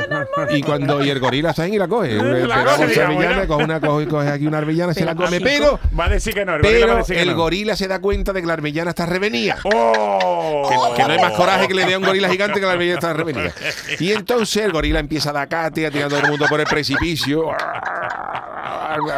y 0.51 0.63
cuando 0.63 1.05
y 1.05 1.11
el 1.11 1.21
gorila 1.21 1.53
sabe 1.55 1.71
y 1.71 1.79
la 1.79 1.87
coge. 1.89 2.15
La 2.15 2.65
coge, 2.65 2.87
digamos, 2.87 3.63
una, 3.63 3.81
coge, 3.81 4.07
coge 4.09 4.29
aquí 4.29 4.47
una 4.47 4.59
arbellana, 4.59 4.95
se 4.95 5.05
la 5.05 5.15
come, 5.15 5.41
Pero- 5.41 5.79
Va 5.99 6.07
a 6.07 6.09
decir 6.09 6.35
que 6.35 6.45
no. 6.45 6.55
El 6.57 6.63
gorila 6.63 6.79
va 6.79 6.85
a 6.85 6.87
pero 6.87 6.99
decir 6.99 7.17
que 7.17 7.23
el 7.23 7.29
no. 7.31 7.37
gorila 7.37 7.77
se 7.77 7.89
da 7.89 7.99
cuenta 8.01 8.33
de 8.33 8.41
que 8.41 8.47
la 8.47 8.53
arbellana 8.55 8.91
está 8.91 9.07
revenida. 9.07 9.57
¡Oh! 9.65 10.93
Que 10.97 11.03
no 11.05 11.13
hay 11.13 11.21
más 11.21 11.33
coraje 11.33 11.69
que 11.69 11.75
le 11.75 11.85
dé 11.85 11.95
a 11.95 11.99
un 11.99 12.05
gorila 12.05 12.29
gigante 12.29 12.61
que 12.61 12.67
la 12.67 12.73
arbellana 12.73 12.99
está 12.99 13.13
revenida. 13.13 13.53
Y 13.99 14.13
entonces 14.13 14.65
el 14.65 14.73
gorila 14.73 15.01
empieza 15.01 15.31
a 15.31 15.33
dar 15.35 15.49
cate, 15.49 15.87
a 15.87 15.91
tirar 15.91 16.07
a 16.07 16.09
todo 16.11 16.21
el 16.21 16.29
mundo 16.29 16.47
por 16.49 16.61
el 16.61 16.67
precipicio. 16.67 17.45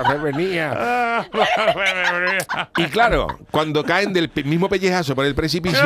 Revenía. 0.09 0.73
Ah, 0.77 1.27
Y 2.77 2.85
claro, 2.85 3.39
cuando 3.51 3.85
caen 3.85 4.13
del 4.13 4.31
mismo 4.45 4.69
pellejazo 4.69 5.15
por 5.15 5.25
el 5.25 5.35
precipicio, 5.35 5.85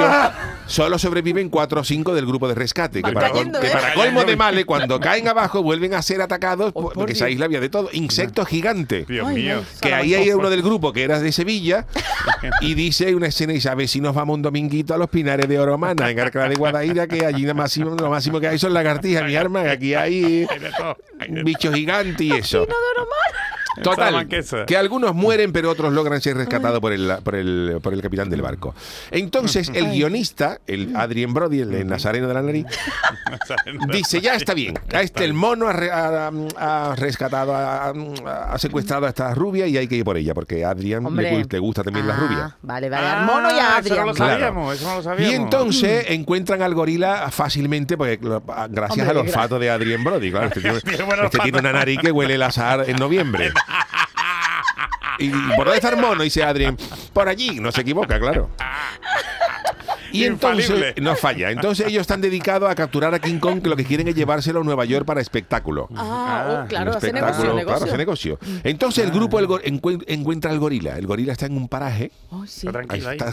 solo 0.66 0.98
sobreviven 0.98 1.48
cuatro 1.48 1.80
o 1.80 1.84
cinco 1.84 2.14
del 2.14 2.26
grupo 2.26 2.48
de 2.48 2.54
rescate. 2.54 3.02
Que 3.02 3.12
para, 3.12 3.30
col- 3.30 3.50
que 3.60 3.66
¿eh? 3.66 3.70
para 3.70 3.94
colmo 3.94 4.24
de 4.24 4.36
males, 4.36 4.64
cuando 4.64 5.00
caen 5.00 5.28
abajo, 5.28 5.62
vuelven 5.62 5.94
a 5.94 6.02
ser 6.02 6.20
atacados 6.22 6.68
Oh, 6.68 6.72
por- 6.72 6.82
por 6.84 6.94
porque 6.94 7.12
esa 7.12 7.26
Dios. 7.26 7.34
isla 7.34 7.46
había 7.46 7.60
de 7.60 7.68
todo. 7.68 7.88
Insectos 7.92 8.46
gigantes. 8.48 9.06
Dios 9.06 9.28
mío. 9.32 9.62
Que 9.80 9.92
ahí 9.94 10.14
hay 10.14 10.30
uno 10.30 10.50
del 10.50 10.62
grupo 10.62 10.92
que 10.92 11.02
era 11.02 11.18
de 11.20 11.32
Sevilla 11.32 11.86
y 12.60 12.74
dice 12.74 13.14
una 13.14 13.26
escena 13.26 13.52
y 13.52 13.56
dice, 13.56 13.68
a 13.68 13.74
ver 13.74 13.88
si 13.88 14.00
nos 14.00 14.14
vamos 14.14 14.34
un 14.34 14.42
dominguito 14.42 14.94
a 14.94 14.98
los 14.98 15.08
Pinares 15.10 15.48
de 15.48 15.58
Oromana, 15.58 16.10
en 16.10 16.20
Arcala 16.20 16.48
de 16.48 16.54
Guadaira, 16.56 17.06
que 17.06 17.24
allí 17.26 17.44
lo 17.44 17.54
máximo, 17.54 17.90
lo 17.94 18.10
máximo 18.10 18.40
que 18.40 18.48
hay 18.48 18.58
son 18.58 18.72
lagartijas, 18.74 19.24
mi 19.24 19.36
arma, 19.36 19.62
que 19.64 19.70
aquí 19.70 19.94
hay 19.94 20.46
bichos 21.28 21.74
gigantes 21.74 22.20
y 22.20 22.32
eso. 22.32 22.66
Total, 23.82 24.26
que 24.66 24.76
algunos 24.76 25.14
mueren, 25.14 25.52
pero 25.52 25.70
otros 25.70 25.92
logran 25.92 26.20
ser 26.20 26.36
rescatados 26.36 26.80
por 26.80 26.92
el, 26.92 27.12
por, 27.22 27.34
el, 27.34 27.78
por 27.82 27.92
el 27.92 28.00
capitán 28.02 28.30
del 28.30 28.42
barco. 28.42 28.74
Entonces, 29.10 29.70
el 29.74 29.90
guionista, 29.90 30.60
el 30.66 30.94
Adrien 30.96 31.34
Brody, 31.34 31.60
el 31.60 31.70
de 31.70 31.84
Nazareno 31.84 32.28
de 32.28 32.34
la 32.34 32.42
Nariz, 32.42 32.66
dice, 33.90 34.20
ya 34.20 34.34
está 34.34 34.54
bien, 34.54 34.78
a 34.92 35.02
este 35.02 35.24
el 35.24 35.34
mono 35.34 35.68
ha, 35.68 35.72
re- 35.72 35.90
ha- 35.90 36.30
ha 36.56 36.94
rescatado, 36.96 37.54
ha, 37.54 37.92
ha 38.52 38.58
secuestrado 38.58 39.06
a 39.06 39.08
esta 39.08 39.34
rubia 39.34 39.66
y 39.66 39.76
hay 39.76 39.88
que 39.88 39.96
ir 39.96 40.04
por 40.04 40.16
ella, 40.16 40.34
porque 40.34 40.64
a 40.64 40.70
Adrián 40.70 41.04
le, 41.16 41.58
gusta 41.58 41.82
también 41.82 42.06
la 42.06 42.14
Ah, 42.14 42.18
rubia. 42.20 42.56
Vale, 42.62 42.88
vale. 42.88 43.06
Al 43.06 43.24
mono 43.26 43.48
y 43.50 43.58
a 43.58 43.76
Ah, 43.76 43.80
Eso 43.84 43.94
no 43.96 44.04
lo 44.06 44.14
Claro. 44.14 44.32
sabíamos, 44.34 44.74
eso 44.76 44.88
no 44.88 44.96
lo 44.96 45.02
sabíamos. 45.02 45.32
Y 45.32 45.36
entonces 45.36 46.04
encuentran 46.10 46.62
al 46.62 46.74
gorila 46.74 47.28
fácilmente, 47.30 47.96
porque 47.96 48.18
lo- 48.22 48.40
gracias 48.68 48.90
Hombre, 49.06 49.10
al 49.10 49.16
olfato 49.26 49.58
de 49.58 49.70
Adrien 49.70 50.04
Brody. 50.04 50.30
Claro, 50.30 50.46
este 50.48 50.60
tiene, 50.60 50.78
este 50.78 51.38
tiene 51.40 51.58
una 51.58 51.72
nariz 51.72 51.98
que 52.00 52.12
huele 52.12 52.34
el 52.34 52.42
azar 52.42 52.84
en 52.88 52.96
noviembre. 52.96 53.50
¿Y 55.18 55.30
por 55.56 55.68
mono? 55.96 56.22
Dice 56.22 56.42
Adrien. 56.42 56.76
Por 57.12 57.28
allí, 57.28 57.60
no 57.60 57.70
se 57.72 57.82
equivoca, 57.82 58.18
claro. 58.18 58.50
Y 60.14 60.24
entonces 60.24 60.70
Infalible. 60.70 60.94
no 61.02 61.16
falla. 61.16 61.50
Entonces 61.50 61.86
ellos 61.88 62.02
están 62.02 62.20
dedicados 62.20 62.70
a 62.70 62.74
capturar 62.74 63.14
a 63.14 63.18
King 63.18 63.38
Kong, 63.38 63.60
que 63.62 63.68
lo 63.68 63.76
que 63.76 63.84
quieren 63.84 64.08
es 64.08 64.14
llevárselo 64.14 64.60
a 64.60 64.64
Nueva 64.64 64.84
York 64.84 65.04
para 65.06 65.20
espectáculo. 65.20 65.88
Ah, 65.96 66.62
oh, 66.64 66.68
claro, 66.68 66.90
Un 66.92 66.96
hace 66.96 67.06
espectáculo, 67.08 67.54
negocio, 67.54 67.54
negocio. 67.54 67.64
Claro, 67.76 67.84
hace 67.86 67.98
negocio. 67.98 68.38
Entonces 68.64 69.04
el 69.04 69.10
grupo 69.10 69.38
el 69.38 69.48
encuentra 70.06 70.50
al 70.50 70.58
gorila. 70.58 70.96
El 70.98 71.06
gorila 71.06 71.32
está 71.32 71.46
en 71.46 71.56
un 71.56 71.68
paraje. 71.68 72.10
Oh, 72.30 72.46
sí. 72.46 72.68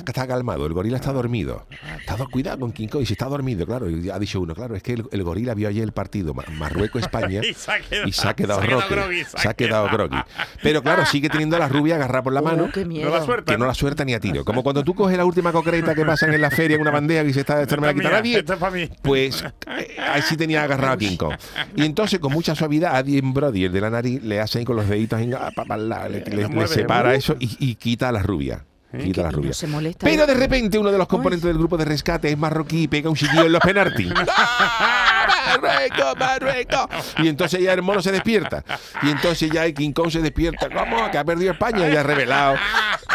Está 0.06 0.28
calmado, 0.28 0.66
el 0.66 0.74
gorila 0.74 0.98
está 0.98 1.12
dormido. 1.14 1.66
Está 2.00 2.16
do- 2.18 2.28
cuidado 2.30 2.60
con 2.60 2.72
King 2.72 2.88
Kong, 2.88 3.02
y 3.04 3.06
si 3.06 3.14
está 3.14 3.26
dormido, 3.26 3.66
claro. 3.66 3.90
Y 3.90 4.10
ha 4.10 4.18
dicho 4.20 4.40
uno, 4.42 4.54
claro, 4.56 4.76
es 4.76 4.84
que 4.84 4.94
el, 4.94 5.04
el 5.12 5.24
gorila 5.24 5.54
vio 5.54 5.68
ayer 5.70 5.84
el 5.84 5.92
partido 5.92 6.34
Ma- 6.34 6.44
Marruecos-España 6.52 7.42
Y 7.52 7.54
se 7.54 7.72
ha 7.72 7.80
quedado- 7.80 8.08
y 8.08 8.12
se 8.12 8.28
ha 8.28 8.34
quedado 8.34 8.62
se 8.62 8.68
roque, 8.68 8.86
groggy, 8.96 9.24
se 9.26 9.48
ha 9.50 9.54
quedado 9.54 9.88
groggy. 9.90 10.18
Pero 10.64 10.82
claro, 10.82 11.06
sigue 11.06 11.30
teniendo 11.30 11.56
a 11.56 11.60
la 11.60 11.68
rubia 11.68 11.96
agarrada 11.96 12.24
por 12.24 12.34
la 12.34 12.42
mano. 12.42 12.66
Oh, 12.66 12.72
qué 12.72 12.86
miedo. 12.86 13.10
No 13.10 13.16
la 13.16 13.24
suerte. 13.24 13.52
Que 13.52 13.58
no 13.58 13.66
la 13.66 13.74
suelta 13.74 14.04
ni 14.06 14.14
a 14.14 14.20
tiro. 14.20 14.44
Como 14.46 14.64
cuando 14.64 14.84
tú 14.84 14.94
coges 14.96 15.18
la 15.18 15.26
última 15.26 15.52
concreta 15.52 15.94
que 15.96 16.06
pasan 16.06 16.34
en 16.34 16.42
la 16.42 16.50
feria 16.52 16.71
en 16.76 16.82
una 16.82 16.92
bandeja 16.92 17.24
y 17.24 17.34
se 17.34 17.42
está, 17.42 17.62
esta 17.62 17.76
no 17.76 17.82
me 17.82 17.88
la 17.88 17.94
quita 17.94 18.10
mía, 18.10 18.18
nadie. 18.18 18.40
esta 18.40 18.54
es 18.54 18.60
pa' 18.60 18.72
mí. 18.72 18.90
Pues 19.02 19.44
eh, 19.44 19.98
ahí 20.00 20.22
sí 20.22 20.38
tenía 20.38 20.64
agarrado 20.64 20.94
a 20.94 20.98
King 20.98 21.18
Kong. 21.18 21.34
Y 21.76 21.86
entonces, 21.86 22.20
con 22.20 22.32
mucha 22.34 22.56
suavidad, 22.56 22.96
a 22.96 23.04
Dean 23.04 23.34
Brody, 23.34 23.66
el 23.66 23.72
de 23.72 23.82
la 23.82 23.90
nariz, 23.90 24.22
le 24.24 24.40
hace 24.40 24.60
ahí 24.60 24.66
con 24.66 24.76
los 24.76 24.88
deditos, 24.88 25.20
en- 25.22 25.34
ah, 25.36 25.50
pa, 25.56 25.66
pa, 25.66 25.78
la, 25.78 26.08
le, 26.10 26.22
le- 26.26 26.36
le 26.38 26.48
mueve. 26.48 26.68
separa 26.74 27.14
eso 27.16 27.36
y, 27.40 27.56
y 27.60 27.76
quita 27.76 28.10
a 28.10 28.12
la 28.12 28.22
rubia. 28.24 28.66
Quita 28.92 29.22
a 29.22 29.24
la 29.24 29.30
Y 29.30 29.32
no 29.32 29.38
rubia. 29.38 29.54
se 29.54 29.68
molesta. 29.68 30.06
Pero 30.06 30.28
de 30.28 30.34
repente 30.34 30.78
uno 30.78 30.92
de 30.92 30.98
los 30.98 31.08
componentes 31.08 31.48
del 31.48 31.58
grupo 31.58 31.78
de 31.78 31.86
rescate 31.86 32.30
es 32.30 32.38
marroquí 32.38 32.84
y 32.84 32.88
pega 32.90 33.10
un 33.10 33.16
chiquillo 33.16 33.46
en 33.46 33.54
los 33.54 33.62
penaltis. 33.62 34.12
¡Ah, 34.28 35.58
Marruecos, 35.62 36.18
Marruecos! 36.20 36.88
Y 37.20 37.28
entonces 37.30 37.62
ya 37.62 37.72
el 37.74 37.82
mono 37.82 38.02
se 38.02 38.12
despierta. 38.12 38.64
Y 39.04 39.10
entonces 39.10 39.50
ya 39.50 39.66
el 39.66 39.74
King 39.74 39.92
Kong 39.94 40.10
se 40.12 40.20
despierta. 40.22 40.68
¿Cómo? 40.70 41.10
Que 41.10 41.18
ha 41.18 41.24
perdido 41.24 41.54
España. 41.54 41.88
Ya 41.90 42.02
ha 42.02 42.04
revelado 42.04 42.56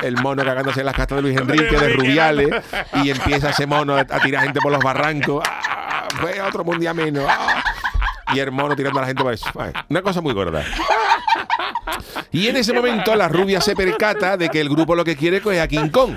el 0.02 0.16
mono 0.16 0.44
cagándose 0.44 0.80
en 0.80 0.86
las 0.86 0.94
castas 0.94 1.16
de 1.16 1.22
Luis 1.22 1.36
Enrique, 1.36 1.76
de 1.76 1.88
Rubiales. 1.94 2.48
Y 3.02 3.10
empieza 3.10 3.50
ese 3.50 3.66
mono 3.66 3.96
a, 3.96 4.00
a 4.00 4.20
tirar 4.20 4.44
gente 4.44 4.60
por 4.60 4.72
los 4.72 4.82
barrancos. 4.82 5.42
¡Ah! 5.48 6.06
Fue 6.20 6.40
otro 6.40 6.64
mundial 6.64 6.94
menos. 6.94 7.24
¡Ah! 7.28 7.62
Y 8.34 8.40
el 8.40 8.50
mono 8.50 8.74
tirando 8.74 8.98
a 8.98 9.02
la 9.02 9.08
gente 9.08 9.22
por 9.22 9.32
eso. 9.32 9.48
Una 9.88 10.02
cosa 10.02 10.20
muy 10.20 10.34
gorda. 10.34 10.64
Y 12.32 12.48
en 12.48 12.56
ese 12.56 12.72
momento 12.72 13.14
la 13.14 13.28
rubia 13.28 13.60
se 13.60 13.74
percata 13.74 14.36
de 14.36 14.48
que 14.48 14.60
el 14.60 14.68
grupo 14.68 14.94
lo 14.94 15.04
que 15.04 15.16
quiere 15.16 15.38
es 15.38 15.60
a 15.60 15.68
King 15.68 15.88
Kong. 15.90 16.16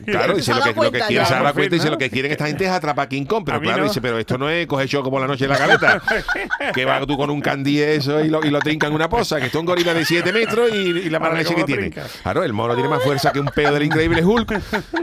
Claro, 0.10 0.34
dice 0.34 0.52
lo 0.54 0.60
que, 0.60 0.68
lo 0.68 0.74
que 0.74 0.80
cuenta 0.80 1.06
quiere, 1.06 1.22
ya. 1.22 1.26
se 1.26 1.34
da 1.34 1.52
cuenta 1.52 1.74
y 1.76 1.78
dice 1.78 1.90
lo 1.90 1.98
que 1.98 2.10
quieren 2.10 2.32
esta 2.32 2.46
gente 2.46 2.64
es 2.64 2.70
atrapar 2.70 3.06
a 3.06 3.08
King 3.08 3.24
Kong. 3.24 3.44
Pero 3.44 3.60
claro, 3.60 3.82
no. 3.82 3.88
dice, 3.88 4.00
pero 4.00 4.18
esto 4.18 4.38
no 4.38 4.48
es 4.48 4.66
coger 4.66 4.88
choco 4.88 5.10
por 5.10 5.20
la 5.20 5.26
noche 5.26 5.44
en 5.44 5.50
la 5.50 5.58
caleta. 5.58 6.02
que 6.74 6.84
va 6.84 7.04
tú 7.06 7.16
con 7.16 7.30
un 7.30 7.40
candí 7.40 7.80
eso 7.80 8.20
y 8.24 8.28
lo, 8.28 8.44
y 8.44 8.50
lo 8.50 8.58
trinca 8.60 8.86
en 8.86 8.94
una 8.94 9.08
poza, 9.08 9.38
que 9.38 9.46
esto 9.46 9.58
es 9.58 9.60
un 9.60 9.66
gorila 9.66 9.94
de 9.94 10.04
7 10.04 10.32
metros 10.32 10.70
y, 10.72 10.76
y 10.76 11.10
la 11.10 11.18
mala 11.18 11.34
leche 11.34 11.54
que 11.54 11.54
¿cómo 11.54 11.60
lo 11.62 11.66
tiene. 11.66 11.82
trinca? 11.90 12.06
Claro, 12.22 12.44
el 12.44 12.52
mono 12.52 12.74
tiene 12.74 12.88
más 12.88 13.02
fuerza 13.02 13.32
que 13.32 13.40
un 13.40 13.46
pedo 13.46 13.74
del 13.74 13.84
increíble 13.84 14.24
Hulk 14.24 14.60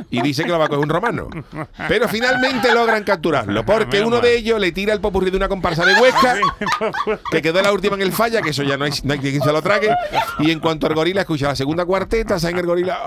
y 0.09 0.21
dice 0.21 0.43
que 0.43 0.49
lo 0.49 0.59
va 0.59 0.65
a 0.65 0.67
coger 0.67 0.83
un 0.83 0.89
romano. 0.89 1.29
Pero 1.87 2.07
finalmente 2.07 2.73
logran 2.73 3.03
capturarlo, 3.03 3.65
porque 3.65 4.01
uno 4.01 4.19
de 4.19 4.37
ellos 4.37 4.59
le 4.59 4.71
tira 4.71 4.93
el 4.93 5.01
popurrí 5.01 5.31
de 5.31 5.37
una 5.37 5.47
comparsa 5.47 5.85
de 5.85 5.93
Huesca 5.99 6.37
que 7.31 7.41
quedó 7.41 7.61
la 7.61 7.71
última 7.71 7.95
en 7.95 8.01
el 8.01 8.11
falla, 8.11 8.41
que 8.41 8.49
eso 8.49 8.63
ya 8.63 8.77
no 8.77 8.85
hay, 8.85 8.91
no 9.03 9.13
hay 9.13 9.19
quien 9.19 9.41
se 9.41 9.51
lo 9.51 9.61
trague. 9.61 9.89
Y 10.39 10.51
en 10.51 10.59
cuanto 10.59 10.87
al 10.87 10.93
gorila, 10.93 11.21
escucha 11.21 11.47
la 11.47 11.55
segunda 11.55 11.85
cuarteta, 11.85 12.39
sale 12.39 12.59
el 12.59 12.65
gorila 12.65 12.97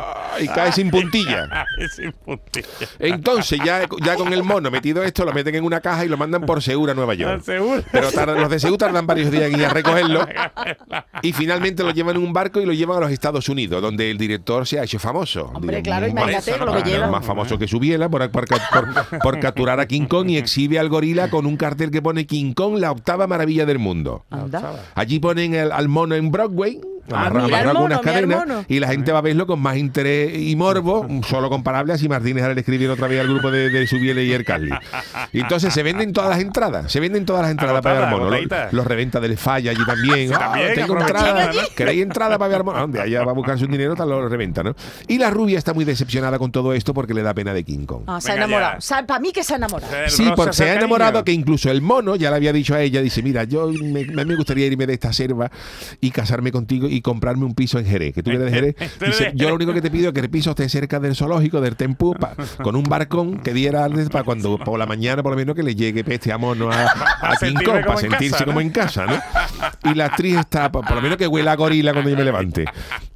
y 0.41 0.49
cae 0.49 0.73
sin 0.73 0.91
puntilla. 0.91 1.67
Sin 1.89 2.13
puntilla. 2.13 2.67
Entonces, 2.99 3.59
ya, 3.65 3.83
ya 4.05 4.15
con 4.17 4.33
el 4.33 4.43
mono 4.43 4.71
metido 4.71 5.03
esto, 5.03 5.25
lo 5.25 5.33
meten 5.33 5.55
en 5.55 5.65
una 5.65 5.81
caja 5.81 6.05
y 6.05 6.09
lo 6.09 6.17
mandan 6.17 6.43
por 6.47 6.63
Segura 6.63 6.93
a 6.93 6.95
Nueva 6.95 7.15
York. 7.15 7.43
Pero 7.91 8.11
tardan- 8.11 8.41
los 8.41 8.51
de 8.51 8.59
Seúl 8.61 8.77
tardan 8.79 9.07
varios 9.07 9.31
días 9.31 9.45
en 9.45 9.59
ir 9.59 9.65
a 9.67 9.71
recogerlo 9.71 10.27
y 11.23 11.33
finalmente 11.33 11.83
lo 11.83 11.91
llevan 11.93 12.17
en 12.17 12.23
un 12.23 12.33
barco 12.33 12.61
y 12.61 12.67
lo 12.67 12.73
llevan 12.73 12.99
a 12.99 13.01
los 13.01 13.11
Estados 13.13 13.49
Unidos, 13.49 13.81
donde 13.83 14.11
el 14.11 14.19
director 14.19 14.67
se 14.67 14.79
ha 14.81 14.85
hecho 14.85 14.99
famoso. 14.99 15.51
Hombre, 15.55 15.83
claro, 15.83 16.07
imagínate 16.07 16.51
eso, 16.53 16.65
lo 16.65 16.73
que 16.83 16.83
lleva. 16.91 17.07
más 17.11 17.25
famoso 17.25 17.59
que 17.59 17.67
su 17.69 17.79
biela 17.79 18.09
por, 18.09 18.31
por- 18.31 18.47
por- 18.49 19.19
por 19.23 19.41
capturar 19.41 19.81
a 19.81 19.87
King 19.87 20.07
Kong 20.07 20.31
y 20.31 20.37
exhibe 20.39 20.79
al 20.79 20.89
gorila 20.89 21.31
con 21.31 21.47
un 21.47 21.57
cartel 21.57 21.91
que 21.91 22.03
pone 22.03 22.27
King 22.27 22.53
Kong, 22.55 22.79
la 22.79 22.91
octava 22.93 23.27
maravilla 23.27 23.67
del 23.67 23.79
mundo. 23.79 24.25
Allí 24.95 25.19
ponen 25.19 25.55
el- 25.55 25.73
al 25.73 25.89
mono 25.89 26.15
en 26.15 26.31
Broadway. 26.31 26.81
Amarra- 27.09 27.45
mira 27.45 27.61
el 27.61 27.69
amarrado 27.69 27.73
con 27.75 27.83
mono, 27.83 27.85
unas 27.87 28.01
mira 28.05 28.19
el 28.19 28.29
cadenas 28.29 28.65
y 28.69 28.81
la 28.81 28.89
gente 28.89 29.13
va 29.13 29.19
a 29.19 29.23
verlo 29.23 29.47
con 29.47 29.61
más 29.61 29.77
interés 29.77 30.33
y 30.39 30.55
morbo, 30.57 31.07
solo 31.29 31.49
comparable 31.49 31.93
a 31.93 31.99
si 31.99 32.09
Martínez 32.09 32.43
ahora 32.43 32.55
le 32.55 32.61
escribiera 32.61 32.93
otra 32.95 33.09
vez 33.09 33.21
al 33.21 33.29
grupo 33.29 33.51
de, 33.51 33.71
de 33.71 33.87
Subiele 33.87 34.25
y 34.25 34.33
el 34.33 34.45
Carly. 34.45 34.71
Y 35.33 35.41
entonces 35.41 35.73
se 35.73 35.83
venden 35.83 36.13
todas 36.13 36.31
las 36.31 36.41
entradas, 36.41 36.91
se 36.91 37.01
venden 37.01 37.25
todas 37.25 37.43
las 37.43 37.51
entradas 37.51 37.83
para 37.83 38.01
ver 38.01 38.09
mono. 38.11 38.31
Los, 38.31 38.73
los 38.73 38.87
reventa 38.87 39.21
del 39.21 39.37
Falla 39.37 39.71
allí 39.71 39.85
también. 39.85 40.33
Ah, 40.35 40.39
también, 40.39 40.75
tengo 40.75 40.99
entrada. 41.01 41.47
¿no? 41.53 41.61
¿Queréis 41.77 42.03
entrada 42.03 42.39
para 42.39 42.49
ver 42.49 42.65
mono? 42.65 42.79
¿A 42.79 42.81
¿Dónde? 42.83 43.01
Allá 43.01 43.25
va 43.25 43.33
a 43.33 43.35
buscarse 43.35 43.65
un 43.65 43.71
dinero, 43.71 43.95
tal 43.95 44.09
lo 44.09 44.29
reventa, 44.29 44.63
¿no? 44.63 44.75
Y 45.09 45.19
la 45.19 45.31
rubia 45.31 45.59
está 45.59 45.73
muy 45.75 45.85
decepcionada 45.85 46.39
con 46.39 46.53
todo 46.53 46.73
esto 46.73 46.95
porque 46.95 47.15
le 47.15 47.23
da 47.23 47.35
pena 47.35 47.53
de 47.55 47.65
King 47.65 47.87
Kong. 47.87 48.03
Ah, 48.07 48.21
se 48.21 48.33
ha 48.33 48.37
enamorado. 48.37 48.79
Para 49.07 49.21
mí 49.21 49.33
que 49.33 49.43
se 49.45 49.55
ha 49.55 49.57
enamorado. 49.57 49.93
El 49.97 50.11
Sí, 50.11 50.31
porque 50.37 50.53
se 50.53 50.65
ha 50.65 50.67
cariño. 50.67 50.81
enamorado 50.85 51.25
que 51.25 51.33
incluso 51.33 51.71
el 51.71 51.83
mono 51.83 52.17
ya 52.17 52.31
le 52.31 52.37
había 52.37 52.53
dicho 52.53 52.75
a 52.75 52.81
ella, 52.81 53.01
dice, 53.03 53.23
mira, 53.23 53.45
yo 53.45 53.69
me, 53.69 54.05
me 54.05 54.35
gustaría 54.37 54.67
irme 54.67 54.87
de 54.87 54.95
esta 54.95 55.13
selva 55.13 55.51
y 56.01 56.11
casarme 56.11 56.51
contigo 56.53 56.89
y 56.91 57.01
comprarme 57.03 57.45
un 57.45 57.55
piso 57.55 57.79
en 57.79 57.87
Jerez, 57.87 58.13
que 58.15 58.23
tú 58.23 58.31
eres 58.31 58.43
de 58.43 58.51
Jerez. 58.51 58.75
Dice, 59.07 59.33
yo 59.35 59.49
lo 59.49 59.55
único 59.55 59.73
que 59.73 59.81
te 59.81 59.91
pido 59.91 60.09
es 60.09 60.15
que 60.15 60.21
el 60.21 60.31
piso 60.31 60.51
esté 60.51 60.69
cerca 60.69 60.99
del 61.01 61.15
zoológico, 61.15 61.61
del 61.61 61.77
Tempú, 61.77 62.15
pa- 62.15 62.35
con 62.63 62.77
un 62.77 62.83
barcón 62.85 63.39
que 63.41 63.53
diera 63.55 63.89
para 64.11 64.25
cuando 64.25 64.59
por 64.59 64.79
la 64.79 64.87
mañana 64.87 65.23
por 65.23 65.33
lo 65.33 65.37
menos 65.37 65.55
que 65.57 65.63
le 65.63 65.75
llegue 65.75 66.05
peste 66.05 66.33
a 66.33 66.39
mono 66.39 66.71
a, 66.71 66.85
a 66.85 67.37
King 67.41 67.55
Kong, 67.65 67.81
para 67.87 67.93
en 67.95 67.99
sentirse 68.11 68.31
casa, 68.31 68.45
¿no? 68.45 68.47
como 68.47 68.61
en 68.61 68.71
casa, 68.71 69.07
¿no? 69.07 69.15
Y 69.85 69.95
la 69.95 70.07
actriz 70.07 70.37
está, 70.37 70.71
por 70.71 70.91
lo 70.91 71.01
menos 71.03 71.17
que 71.17 71.27
huela 71.27 71.53
a 71.53 71.57
gorila 71.57 71.93
cuando 71.93 72.11
yo 72.11 72.17
me 72.17 72.25
levante. 72.25 72.65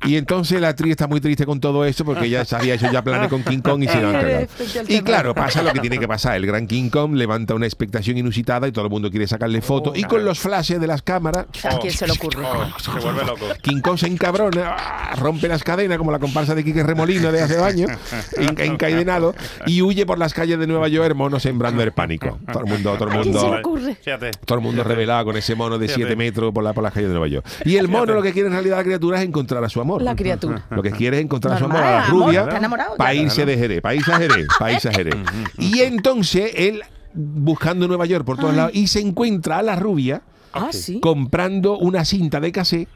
Y 0.04 0.16
entonces 0.16 0.60
la 0.60 0.68
actriz 0.68 0.92
está 0.92 1.06
muy 1.06 1.20
triste 1.20 1.46
con 1.46 1.60
todo 1.60 1.84
esto 1.84 2.04
porque 2.04 2.28
ya 2.28 2.44
sabía 2.44 2.74
hecho 2.74 2.90
ya 2.92 3.02
planes 3.02 3.28
con 3.28 3.42
King 3.42 3.60
Kong 3.60 3.82
y 3.84 3.88
se 3.88 4.00
lo 4.00 4.08
han 4.08 4.14
cagado. 4.14 4.46
Y 4.88 5.00
claro, 5.00 5.34
pasa 5.34 5.62
lo 5.62 5.72
que 5.72 5.80
tiene 5.80 5.98
que 5.98 6.06
pasar. 6.08 6.36
El 6.36 6.46
gran 6.46 6.66
King 6.66 6.90
Kong 6.90 7.14
levanta 7.14 7.54
una 7.54 7.66
expectación 7.66 8.18
inusitada 8.18 8.68
y 8.68 8.72
todo 8.72 8.84
el 8.84 8.90
mundo 8.90 9.10
quiere 9.10 9.26
sacarle 9.26 9.60
fotos. 9.62 9.96
y 9.96 10.04
con 10.04 10.24
los 10.24 10.38
flashes 10.38 10.80
de 10.80 10.86
las 10.86 11.02
cámaras, 11.02 11.46
¿A 11.64 11.78
quién 11.78 11.92
se 11.92 12.06
le 12.06 12.12
ocurre? 12.12 12.42
Oh, 12.44 12.78
se 12.78 12.90
vuelve 12.90 13.24
loco. 13.24 13.46
King 13.62 13.80
Kong 13.80 13.96
se 13.98 14.06
encabrona, 14.06 14.76
rompe 15.16 15.48
las 15.48 15.62
cadenas 15.62 15.96
como 15.98 16.10
la 16.12 16.18
comparsa 16.18 16.54
de 16.54 16.64
Quique 16.64 16.82
Remolino 16.82 17.32
de 17.32 17.42
hace 17.42 17.62
años, 17.62 17.90
en- 18.36 18.60
encadenado, 18.60 19.34
y 19.66 19.80
huye 19.82 20.04
por 20.06 20.18
las 20.18 20.34
calles 20.34 20.58
de 20.58 20.66
Nueva 20.66 20.88
York, 20.88 21.14
mono 21.14 21.40
sembrando 21.40 21.82
el 21.82 21.92
pánico. 21.92 22.38
Todo 22.52 22.64
el 22.64 22.70
mundo, 22.70 22.94
todo 22.98 23.08
el 23.08 23.16
¿A 23.18 23.22
quién 23.22 23.34
se 23.34 23.40
le 23.40 23.44
mundo. 23.46 23.58
ocurre? 23.60 23.96
Todo 24.44 24.58
el 24.58 24.64
mundo 24.64 24.84
revelado 24.84 25.24
con 25.24 25.36
ese 25.36 25.54
mono 25.54 25.78
de 25.78 25.86
Fíjate. 25.86 26.02
7 26.02 26.16
metros 26.16 26.33
por, 26.34 26.62
la, 26.62 26.72
por 26.72 26.82
las 26.82 26.92
calles 26.92 27.08
de 27.08 27.14
Nueva 27.14 27.28
York. 27.28 27.46
Y 27.64 27.76
el 27.76 27.88
mono 27.88 28.14
lo 28.14 28.22
que 28.22 28.32
quiere 28.32 28.48
en 28.48 28.52
realidad 28.54 28.76
la 28.78 28.84
criatura 28.84 29.18
es 29.20 29.26
encontrar 29.28 29.62
a 29.64 29.68
su 29.68 29.80
amor. 29.80 30.02
La 30.02 30.14
criatura. 30.16 30.64
Lo 30.70 30.82
que 30.82 30.90
quiere 30.90 31.18
es 31.18 31.24
encontrar 31.24 31.54
a 31.54 31.58
su 31.58 31.64
amor 31.64 31.78
a 31.78 31.80
la 31.90 32.04
amor, 32.04 32.26
rubia 32.26 32.42
está 32.42 32.58
enamorado, 32.58 32.96
para 32.96 33.14
irse 33.14 33.46
de 33.46 33.56
Jerez, 33.56 33.80
para 33.80 33.94
irse 33.94 34.12
a 34.12 34.18
Jerez, 34.18 34.46
para 34.58 34.72
irse 34.72 34.88
a 34.88 34.92
Jerez. 34.92 35.14
Y 35.58 35.80
entonces 35.80 36.52
él 36.56 36.82
buscando 37.14 37.86
Nueva 37.88 38.06
York 38.06 38.24
por 38.24 38.36
todos 38.36 38.54
lados 38.54 38.72
y 38.74 38.88
se 38.88 39.00
encuentra 39.00 39.58
a 39.58 39.62
la 39.62 39.76
rubia 39.76 40.22
Ah, 40.52 40.68
sí. 40.72 41.00
comprando 41.00 41.78
una 41.78 42.04
cinta 42.04 42.38
de 42.40 42.52
cassette 42.52 42.88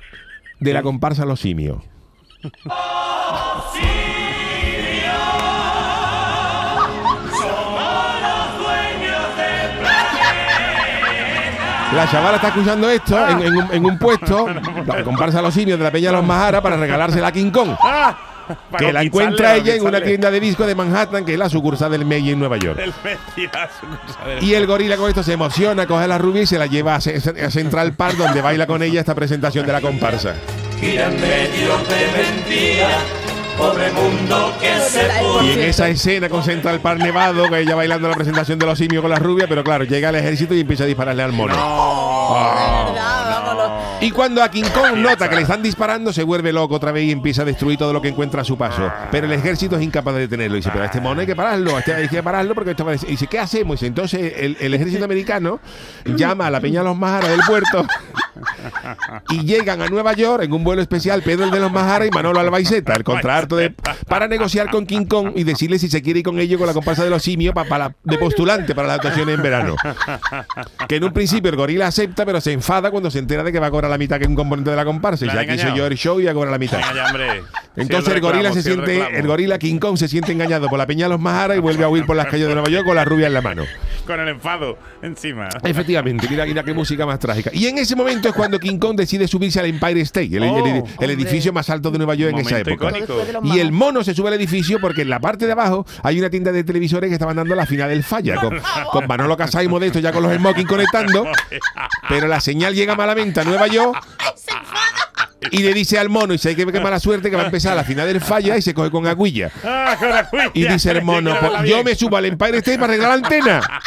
de 0.60 0.72
la 0.72 0.82
comparsa 0.82 1.24
Los 1.24 1.40
Simios. 1.40 1.82
La 11.94 12.08
chavala 12.10 12.36
está 12.36 12.48
escuchando 12.48 12.88
esto 12.90 13.28
en, 13.28 13.42
en 13.42 13.56
un, 13.56 13.72
en 13.72 13.84
un 13.86 13.98
puesto, 13.98 14.46
la 14.86 15.02
comparsa 15.04 15.40
Los 15.42 15.54
Simios 15.54 15.78
de 15.78 15.84
la 15.84 15.90
Peña 15.90 16.10
de 16.10 16.16
los 16.16 16.24
Majara 16.26 16.60
para 16.60 16.76
regalársela 16.76 17.28
a 17.28 17.32
King 17.32 17.50
Kong. 17.50 17.70
Ah, 17.82 18.16
Para 18.70 18.86
Que 18.86 18.92
la 18.92 19.02
encuentra 19.02 19.54
ella 19.56 19.74
en 19.74 19.86
una 19.86 20.00
tienda 20.02 20.30
de 20.30 20.38
discos 20.40 20.66
de 20.66 20.74
Manhattan, 20.74 21.24
que 21.24 21.32
es 21.32 21.38
la 21.38 21.48
sucursal 21.48 21.90
del 21.90 22.04
May 22.04 22.30
en 22.30 22.38
Nueva 22.38 22.56
York. 22.58 22.78
El 22.78 22.92
Y 24.42 24.54
el 24.54 24.66
gorila 24.66 24.96
con 24.96 25.08
esto 25.08 25.22
se 25.22 25.32
emociona, 25.32 25.86
coge 25.86 26.04
a 26.04 26.08
la 26.08 26.18
rubia 26.18 26.42
y 26.42 26.46
se 26.46 26.58
la 26.58 26.66
lleva 26.66 26.94
a, 26.94 27.00
Ce- 27.00 27.16
a 27.44 27.50
Central 27.50 27.94
Park, 27.94 28.16
donde 28.16 28.40
baila 28.42 28.66
con 28.66 28.82
ella 28.82 29.00
esta 29.00 29.14
presentación 29.14 29.66
de 29.66 29.72
la 29.72 29.80
comparsa. 29.80 30.34
Gira 30.80 31.06
en 31.06 31.20
medio 31.20 31.76
de 31.88 32.22
mentira, 32.22 32.88
pobre 33.58 33.90
mundo 33.90 34.54
que 34.60 34.80
se 34.88 35.08
Y 35.42 35.52
en 35.52 35.60
esa 35.68 35.88
escena 35.88 36.28
con 36.28 36.42
Central 36.44 36.80
Park 36.80 37.00
nevado, 37.00 37.48
que 37.50 37.60
ella 37.60 37.74
bailando 37.74 38.08
la 38.08 38.14
presentación 38.14 38.58
de 38.58 38.66
los 38.66 38.78
simios 38.78 39.02
con 39.02 39.10
la 39.10 39.18
rubia, 39.18 39.46
pero 39.48 39.64
claro, 39.64 39.84
llega 39.84 40.10
el 40.10 40.14
ejército 40.14 40.54
y 40.54 40.60
empieza 40.60 40.84
a 40.84 40.86
dispararle 40.86 41.22
al 41.24 41.32
mono. 41.32 41.54
De 41.54 41.60
verdad, 42.92 43.30
vámonos. 43.30 43.72
Y 44.00 44.12
cuando 44.12 44.42
a 44.42 44.50
King 44.50 44.64
Kong 44.72 44.96
nota 44.98 45.28
que 45.28 45.34
le 45.34 45.42
están 45.42 45.62
disparando, 45.62 46.12
se 46.12 46.22
vuelve 46.22 46.52
loco 46.52 46.76
otra 46.76 46.92
vez 46.92 47.04
y 47.04 47.10
empieza 47.10 47.42
a 47.42 47.44
destruir 47.44 47.76
todo 47.76 47.92
lo 47.92 48.00
que 48.00 48.08
encuentra 48.08 48.42
a 48.42 48.44
su 48.44 48.56
paso. 48.56 48.90
Pero 49.10 49.26
el 49.26 49.32
ejército 49.32 49.76
es 49.76 49.82
incapaz 49.82 50.14
de 50.14 50.20
detenerlo. 50.20 50.56
Y 50.56 50.60
dice, 50.60 50.70
pero 50.72 50.84
a 50.84 50.86
este 50.86 51.00
mono 51.00 51.20
hay 51.20 51.26
que 51.26 51.34
pararlo, 51.34 51.76
a 51.76 51.80
este 51.80 51.94
hay 51.94 52.08
que 52.08 52.22
pararlo 52.22 52.54
porque 52.54 52.70
esto 52.70 52.84
va 52.84 52.92
a 52.92 52.92
des-". 52.92 53.04
Y 53.04 53.08
dice, 53.08 53.26
¿qué 53.26 53.40
hacemos? 53.40 53.74
Y 53.74 53.76
dice, 53.76 53.86
entonces 53.86 54.34
el, 54.36 54.56
el 54.60 54.74
ejército 54.74 55.04
americano 55.04 55.58
llama 56.04 56.46
a 56.46 56.50
la 56.50 56.60
Peña 56.60 56.80
de 56.80 56.86
los 56.86 56.96
Majaras 56.96 57.30
del 57.30 57.40
puerto 57.46 57.84
y 59.30 59.44
llegan 59.44 59.82
a 59.82 59.88
Nueva 59.88 60.12
York 60.14 60.42
en 60.44 60.52
un 60.52 60.64
vuelo 60.64 60.82
especial 60.82 61.22
Pedro 61.22 61.44
el 61.44 61.50
de 61.50 61.60
los 61.60 61.72
Majaras 61.72 62.08
y 62.08 62.10
Manolo 62.10 62.40
Albaiceta, 62.40 62.94
el 62.94 63.04
contrato 63.04 63.56
de, 63.56 63.70
para 64.08 64.28
negociar 64.28 64.70
con 64.70 64.86
King 64.86 65.06
Kong 65.06 65.32
y 65.34 65.44
decirle 65.44 65.78
si 65.78 65.88
se 65.88 66.02
quiere 66.02 66.20
ir 66.20 66.24
con 66.24 66.38
ellos 66.38 66.58
con 66.58 66.66
la 66.66 66.74
comparsa 66.74 67.04
de 67.04 67.10
los 67.10 67.22
simios 67.22 67.54
pa- 67.54 67.64
para, 67.64 67.94
de 68.04 68.18
postulante 68.18 68.74
para 68.74 68.88
las 68.88 68.96
actuaciones 68.96 69.34
en 69.36 69.42
verano. 69.42 69.76
Que 70.88 70.96
en 70.96 71.04
un 71.04 71.12
principio 71.12 71.50
el 71.50 71.56
gorila 71.56 71.86
acepta, 71.86 72.24
pero 72.26 72.40
se 72.40 72.52
enfada 72.52 72.90
cuando 72.90 73.10
se 73.10 73.18
entera 73.18 73.42
de 73.42 73.52
que 73.52 73.58
va 73.60 73.66
a 73.68 73.70
cobrar 73.70 73.90
la 73.90 73.98
mitad 73.98 74.18
que 74.18 74.26
un 74.26 74.34
componente 74.34 74.70
de 74.70 74.76
la 74.76 74.84
comparsa. 74.84 75.24
Y 75.26 75.28
ya 75.28 75.46
quiso 75.46 75.74
yo 75.74 75.86
el 75.86 75.96
show 75.96 76.20
y 76.20 76.24
va 76.24 76.30
a 76.32 76.34
cobrar 76.34 76.52
la 76.52 76.58
mitad. 76.58 76.80
Entonces 77.76 78.14
el 78.14 78.20
gorila 78.20 78.52
se 78.52 78.62
sí, 78.62 78.70
siente, 78.72 79.18
el 79.18 79.26
gorila 79.26 79.58
King 79.58 79.78
Kong 79.78 79.96
se 79.96 80.08
siente 80.08 80.32
engañado 80.32 80.68
por 80.68 80.78
la 80.78 80.86
peña 80.86 81.04
de 81.06 81.10
los 81.10 81.20
Mahara 81.20 81.54
y 81.56 81.60
vuelve 81.60 81.84
a 81.84 81.88
huir 81.88 82.06
por 82.06 82.16
las 82.16 82.26
calles 82.26 82.48
de 82.48 82.54
Nueva 82.54 82.68
York 82.68 82.84
con 82.84 82.96
la 82.96 83.04
rubia 83.04 83.26
en 83.28 83.34
la 83.34 83.40
mano. 83.40 83.64
Con 84.06 84.18
el 84.20 84.28
enfado 84.28 84.78
encima. 85.02 85.48
Efectivamente, 85.62 86.26
mira, 86.30 86.44
mira 86.46 86.62
qué 86.64 86.72
música 86.74 87.06
más 87.06 87.18
trágica. 87.18 87.50
Y 87.52 87.66
en 87.66 87.78
ese 87.78 87.94
momento 87.94 88.27
es 88.28 88.34
cuando 88.34 88.58
King 88.58 88.78
Kong 88.78 88.96
decide 88.96 89.26
subirse 89.28 89.60
al 89.60 89.66
Empire 89.66 90.00
State, 90.02 90.26
el, 90.36 90.42
el- 90.44 90.54
el- 90.66 90.82
Oh, 90.98 91.02
el 91.02 91.10
edificio 91.10 91.52
más 91.52 91.68
alto 91.70 91.90
de 91.90 91.98
Nueva 91.98 92.14
York 92.14 92.32
en 92.34 92.40
esa 92.40 92.58
Momento 92.58 92.70
época. 93.20 93.42
de 93.42 93.48
Y 93.56 93.58
el 93.60 93.72
mono 93.72 94.02
se 94.04 94.14
sube 94.14 94.28
al 94.28 94.34
edificio 94.34 94.78
porque 94.80 95.02
en 95.02 95.10
la 95.10 95.18
parte 95.20 95.46
de 95.46 95.52
abajo 95.52 95.86
hay 96.02 96.18
una 96.18 96.30
tienda 96.30 96.52
de 96.52 96.64
televisores 96.64 97.08
que 97.08 97.14
estaban 97.14 97.36
dando 97.36 97.54
la 97.54 97.66
final 97.66 97.88
del 97.88 98.02
falla, 98.04 98.36
con, 98.36 98.60
con 98.92 99.06
Manolo 99.06 99.36
Casá 99.36 99.62
y 99.62 99.68
Modesto 99.68 99.98
ya 99.98 100.12
con 100.12 100.22
los 100.22 100.34
smoking 100.36 100.66
conectando, 100.66 101.26
pero 102.08 102.28
la 102.28 102.40
señal 102.40 102.74
llega 102.74 102.94
malamente 102.94 103.40
a 103.40 103.44
Nueva 103.44 103.66
York 103.66 103.98
y 105.50 105.58
le 105.62 105.72
dice 105.72 105.98
al 105.98 106.08
mono, 106.08 106.34
y 106.34 106.38
se 106.38 106.50
hay 106.50 106.56
que 106.56 106.64
ver 106.64 106.74
qué 106.74 106.80
mala 106.80 106.98
suerte 107.00 107.30
que 107.30 107.36
va 107.36 107.42
a 107.42 107.46
empezar 107.46 107.74
la 107.76 107.84
final 107.84 108.06
del 108.06 108.20
falla 108.20 108.56
y 108.56 108.62
se 108.62 108.74
coge 108.74 108.90
con 108.90 109.06
aguilla. 109.06 109.50
Ah, 109.64 109.96
con 109.98 110.08
la 110.10 110.28
cuilla. 110.28 110.50
Y 110.52 110.66
dice 110.66 110.90
el 110.90 111.02
mono, 111.02 111.34
pues, 111.40 111.52
yo 111.68 111.82
me 111.84 111.94
subo 111.94 112.16
al 112.16 112.24
Empire 112.26 112.58
State 112.58 112.78
para 112.78 112.92
arreglar 112.92 113.10
la 113.10 113.14
antena. 113.26 113.60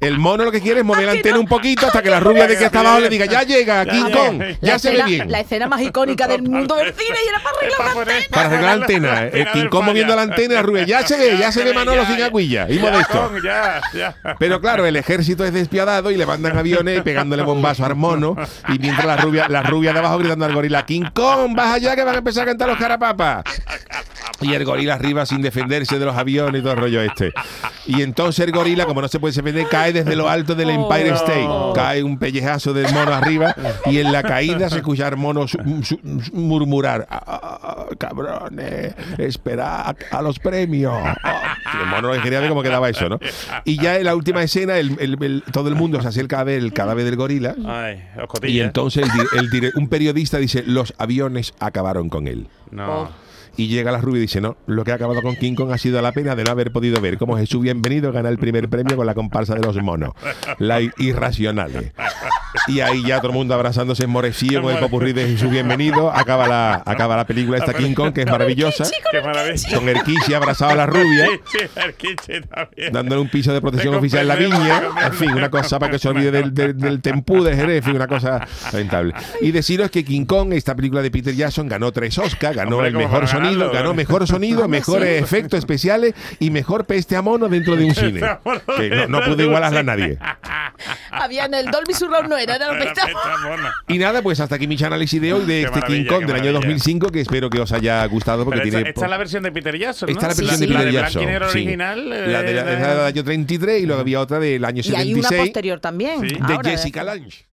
El 0.00 0.18
mono 0.18 0.44
lo 0.44 0.52
que 0.52 0.60
quiere 0.60 0.80
es 0.80 0.86
mover 0.86 1.06
la 1.06 1.12
antena 1.12 1.38
un 1.38 1.46
poquito 1.46 1.86
hasta 1.86 2.02
que 2.02 2.10
la 2.10 2.20
rubia 2.20 2.46
de 2.46 2.56
que 2.56 2.64
está 2.66 2.80
abajo 2.80 3.00
le 3.00 3.08
diga, 3.08 3.26
ya 3.26 3.42
llega, 3.42 3.84
King. 3.84 4.10
Kong, 4.12 4.42
ya 4.60 4.78
se 4.78 4.90
ve 4.92 5.02
bien. 5.04 5.30
La 5.30 5.40
escena 5.40 5.66
más 5.66 5.80
icónica 5.82 6.28
del 6.28 6.42
mundo 6.42 6.76
del 6.76 6.94
cine 6.94 7.16
y 7.24 7.28
era 7.28 7.40
para 7.42 7.56
arreglar 7.56 7.78
la 7.78 8.00
antena. 8.00 8.26
Para 8.30 8.46
arreglar 8.48 8.78
la 8.78 8.84
antena. 8.84 9.26
eh. 9.26 9.30
El 9.34 9.50
King 9.50 9.68
Kong 9.68 9.84
moviendo 9.84 10.14
la 10.14 10.22
antena 10.22 10.54
y 10.54 10.56
la 10.56 10.62
rubia, 10.62 10.84
ya 10.84 11.06
se 11.06 11.16
ve, 11.16 11.36
ya 11.38 11.50
se 11.50 11.64
ve 11.64 11.72
Manolo 11.74 12.04
sin 12.06 12.22
aguilla. 12.22 12.66
Y 12.70 12.78
modesto. 12.78 13.32
Pero 14.38 14.60
claro, 14.60 14.86
el 14.86 14.96
ejército 14.96 15.44
es 15.44 15.52
despiadado 15.52 16.10
y 16.10 16.16
le 16.16 16.26
mandan 16.26 16.56
aviones 16.56 17.02
pegándole 17.02 17.42
bombazos 17.42 17.84
al 17.86 17.96
mono. 17.96 18.36
Y 18.68 18.78
mientras 18.78 19.06
la 19.06 19.16
rubia, 19.16 19.48
la 19.48 19.62
rubia 19.62 19.92
de 19.92 19.98
abajo 19.98 20.18
gritando 20.18 20.44
al 20.44 20.54
gorila, 20.54 20.86
King 20.86 21.06
Kong, 21.12 21.54
baja 21.54 21.74
allá 21.74 21.96
que 21.96 22.04
van 22.04 22.14
a 22.14 22.18
empezar 22.18 22.44
a 22.44 22.46
cantar 22.46 22.68
los 22.68 22.78
carapapas. 22.78 23.44
Y 24.40 24.52
el 24.54 24.64
gorila 24.64 24.94
arriba 24.94 25.26
sin 25.26 25.42
defenderse 25.42 25.98
de 25.98 26.04
los 26.04 26.16
aviones 26.16 26.60
y 26.60 26.62
todo 26.62 26.72
el 26.74 26.78
rollo 26.78 27.02
este. 27.02 27.32
Y 27.86 28.02
entonces 28.02 28.44
el 28.46 28.52
gorila, 28.52 28.86
como 28.86 29.00
no 29.02 29.08
se 29.08 29.18
puede 29.18 29.34
defender, 29.34 29.66
cae 29.68 29.92
desde 29.92 30.14
lo 30.14 30.28
alto 30.28 30.54
del 30.54 30.70
Empire 30.70 31.10
State. 31.10 31.48
Cae 31.74 32.02
un 32.04 32.18
pellejazo 32.18 32.72
del 32.72 32.92
mono 32.92 33.12
arriba 33.14 33.54
y 33.86 33.98
en 33.98 34.12
la 34.12 34.22
caída 34.22 34.70
se 34.70 34.76
escucha 34.76 35.08
al 35.08 35.16
mono 35.16 35.46
murmurar, 36.32 37.06
"Ah, 37.10 37.22
ah, 37.26 37.58
ah, 37.62 37.86
cabrones, 37.98 38.94
esperad 39.18 39.96
a 40.10 40.22
los 40.22 40.38
premios. 40.38 40.94
Y 41.74 41.76
el 41.82 41.86
mono 41.86 42.10
quería 42.22 42.40
ver 42.40 42.48
cómo 42.48 42.62
quedaba 42.62 42.88
eso, 42.88 43.08
¿no? 43.08 43.18
Y 43.64 43.78
ya 43.80 43.96
en 43.98 44.04
la 44.04 44.14
última 44.14 44.42
escena, 44.42 44.78
el- 44.78 44.96
el- 45.00 45.22
el- 45.22 45.42
todo 45.52 45.68
el 45.68 45.74
mundo 45.74 46.00
se 46.00 46.08
acerca 46.08 46.40
a 46.40 46.44
ver 46.44 46.58
el 46.60 46.72
cadáver 46.72 47.04
del 47.04 47.16
gorila. 47.16 47.54
Ay, 47.66 48.02
Y 48.52 48.60
entonces 48.60 49.08
un 49.74 49.88
periodista 49.88 50.38
dice, 50.38 50.62
los 50.66 50.94
aviones 50.98 51.54
acabaron 51.58 52.08
con 52.08 52.26
él. 52.28 52.46
No. 52.70 53.27
Y 53.56 53.68
llega 53.68 53.90
la 53.92 54.00
rubia 54.00 54.18
y 54.18 54.22
dice, 54.22 54.40
no, 54.40 54.56
lo 54.66 54.84
que 54.84 54.92
ha 54.92 54.94
acabado 54.94 55.22
con 55.22 55.36
King 55.36 55.54
Kong 55.54 55.72
ha 55.72 55.78
sido 55.78 56.00
la 56.02 56.12
pena 56.12 56.36
de 56.36 56.44
no 56.44 56.50
haber 56.50 56.72
podido 56.72 57.00
ver 57.00 57.18
cómo 57.18 57.36
Jesús 57.36 57.62
Bienvenido 57.62 58.12
gana 58.12 58.28
el 58.28 58.38
primer 58.38 58.68
premio 58.68 58.96
con 58.96 59.06
la 59.06 59.14
comparsa 59.14 59.54
de 59.54 59.62
los 59.62 59.76
monos, 59.76 60.12
la 60.58 60.80
irracionales. 60.80 61.92
Y 62.66 62.80
ahí 62.80 63.02
ya 63.04 63.18
todo 63.18 63.28
el 63.28 63.34
mundo 63.36 63.54
abrazándose 63.54 64.04
enmorecido 64.04 64.62
con 64.62 64.72
el 64.72 64.78
popurrí 64.78 65.12
de 65.12 65.26
Jesús 65.26 65.50
Bienvenido. 65.50 66.10
Acaba 66.10 66.46
la, 66.46 66.82
acaba 66.86 67.16
la 67.16 67.26
película 67.26 67.58
esta 67.58 67.74
King 67.74 67.94
Kong, 67.94 68.12
que 68.12 68.22
es 68.22 68.26
maravillosa. 68.26 68.84
Con 69.74 69.86
Kishi 70.04 70.34
abrazado 70.34 70.72
a 70.72 70.74
la 70.74 70.86
rubia, 70.86 71.26
dándole 72.92 73.20
un 73.20 73.28
piso 73.28 73.52
de 73.52 73.60
protección 73.60 73.92
Te 73.94 73.98
oficial 73.98 74.22
en 74.22 74.28
la 74.28 74.36
viña. 74.36 74.82
En 75.06 75.12
fin, 75.12 75.30
una 75.32 75.50
cosa 75.50 75.78
para 75.78 75.92
que 75.92 75.98
se 75.98 76.08
olvide 76.08 76.30
del, 76.30 76.54
del, 76.54 76.76
del 76.76 77.00
tempú 77.00 77.42
de 77.42 77.54
Jerez. 77.54 77.78
En 77.78 77.82
fin, 77.84 77.96
una 77.96 78.06
cosa 78.06 78.46
lamentable. 78.72 79.14
Y 79.40 79.50
deciros 79.50 79.90
que 79.90 80.04
King 80.04 80.24
Kong, 80.24 80.52
esta 80.52 80.74
película 80.74 81.02
de 81.02 81.10
Peter 81.10 81.34
Jackson, 81.34 81.68
ganó 81.68 81.92
tres 81.92 82.16
Oscars, 82.18 82.56
ganó 82.56 82.84
el 82.84 82.94
mejor 82.94 83.28
sonido, 83.46 83.70
ganó 83.72 83.90
¿eh? 83.90 83.94
mejor 83.94 84.26
sonido, 84.26 84.68
mejores 84.68 85.22
efectos 85.22 85.58
especiales 85.58 86.14
y 86.38 86.50
mejor 86.50 86.84
peste 86.84 87.16
a 87.16 87.22
mono 87.22 87.48
dentro 87.48 87.76
de 87.76 87.84
un 87.84 87.94
cine. 87.94 88.20
Que 88.76 88.90
no, 88.90 89.20
no 89.20 89.24
pudo 89.24 89.42
igualarla 89.42 89.80
a 89.80 89.82
nadie. 89.84 90.18
Había 91.10 91.46
en 91.46 91.54
el 91.54 91.66
Dolby 91.70 91.92
Surround, 91.92 92.28
no 92.28 92.36
era, 92.36 92.54
era 92.56 92.72
La 92.72 93.36
mona. 93.42 93.72
Y 93.88 93.98
nada, 93.98 94.22
pues 94.22 94.38
hasta 94.40 94.54
aquí 94.54 94.66
mi 94.68 94.76
análisis 94.82 95.20
de 95.20 95.32
hoy 95.32 95.44
de 95.44 95.62
este 95.62 95.80
King 95.82 96.04
Kong 96.06 96.20
del 96.20 96.36
año 96.36 96.52
maravilla. 96.52 96.52
2005, 96.52 97.08
que 97.08 97.20
espero 97.20 97.50
que 97.50 97.60
os 97.60 97.72
haya 97.72 98.04
gustado 98.06 98.44
porque 98.44 98.60
esta, 98.60 98.70
tiene... 98.76 98.88
esta 98.90 99.04
es 99.04 99.10
la 99.10 99.16
versión 99.18 99.42
de 99.42 99.50
Peter 99.52 99.76
Jackson, 99.76 100.08
¿no? 100.08 100.12
Esta 100.12 100.28
es 100.28 100.38
la 100.38 100.44
versión 100.44 100.58
Sí, 100.58 100.66
de. 100.66 100.72
Peter 100.78 100.92
la 100.94 101.00
Jackson. 101.00 101.22
y 101.22 101.26
sí. 101.26 101.34
original. 101.34 102.12
eh, 102.12 102.26
La 102.28 102.42
de 102.42 102.54
la- 102.54 102.62
de- 102.64 102.78
la 102.78 102.94
del 102.94 103.00
año 103.06 103.24
33 103.24 103.82
y 103.82 103.86
luego 103.86 104.00
había 104.00 104.20
otra 104.20 104.38
del 104.38 104.64
año 104.64 104.82
Y 104.84 104.94
hay 104.94 105.14
una 105.14 105.22
76 105.28 105.40
posterior 105.40 105.80
también. 105.80 106.20
Sí. 106.20 106.36
de 106.36 106.54
ahora, 106.54 106.70
Jessica 106.70 107.02
Lange. 107.02 107.44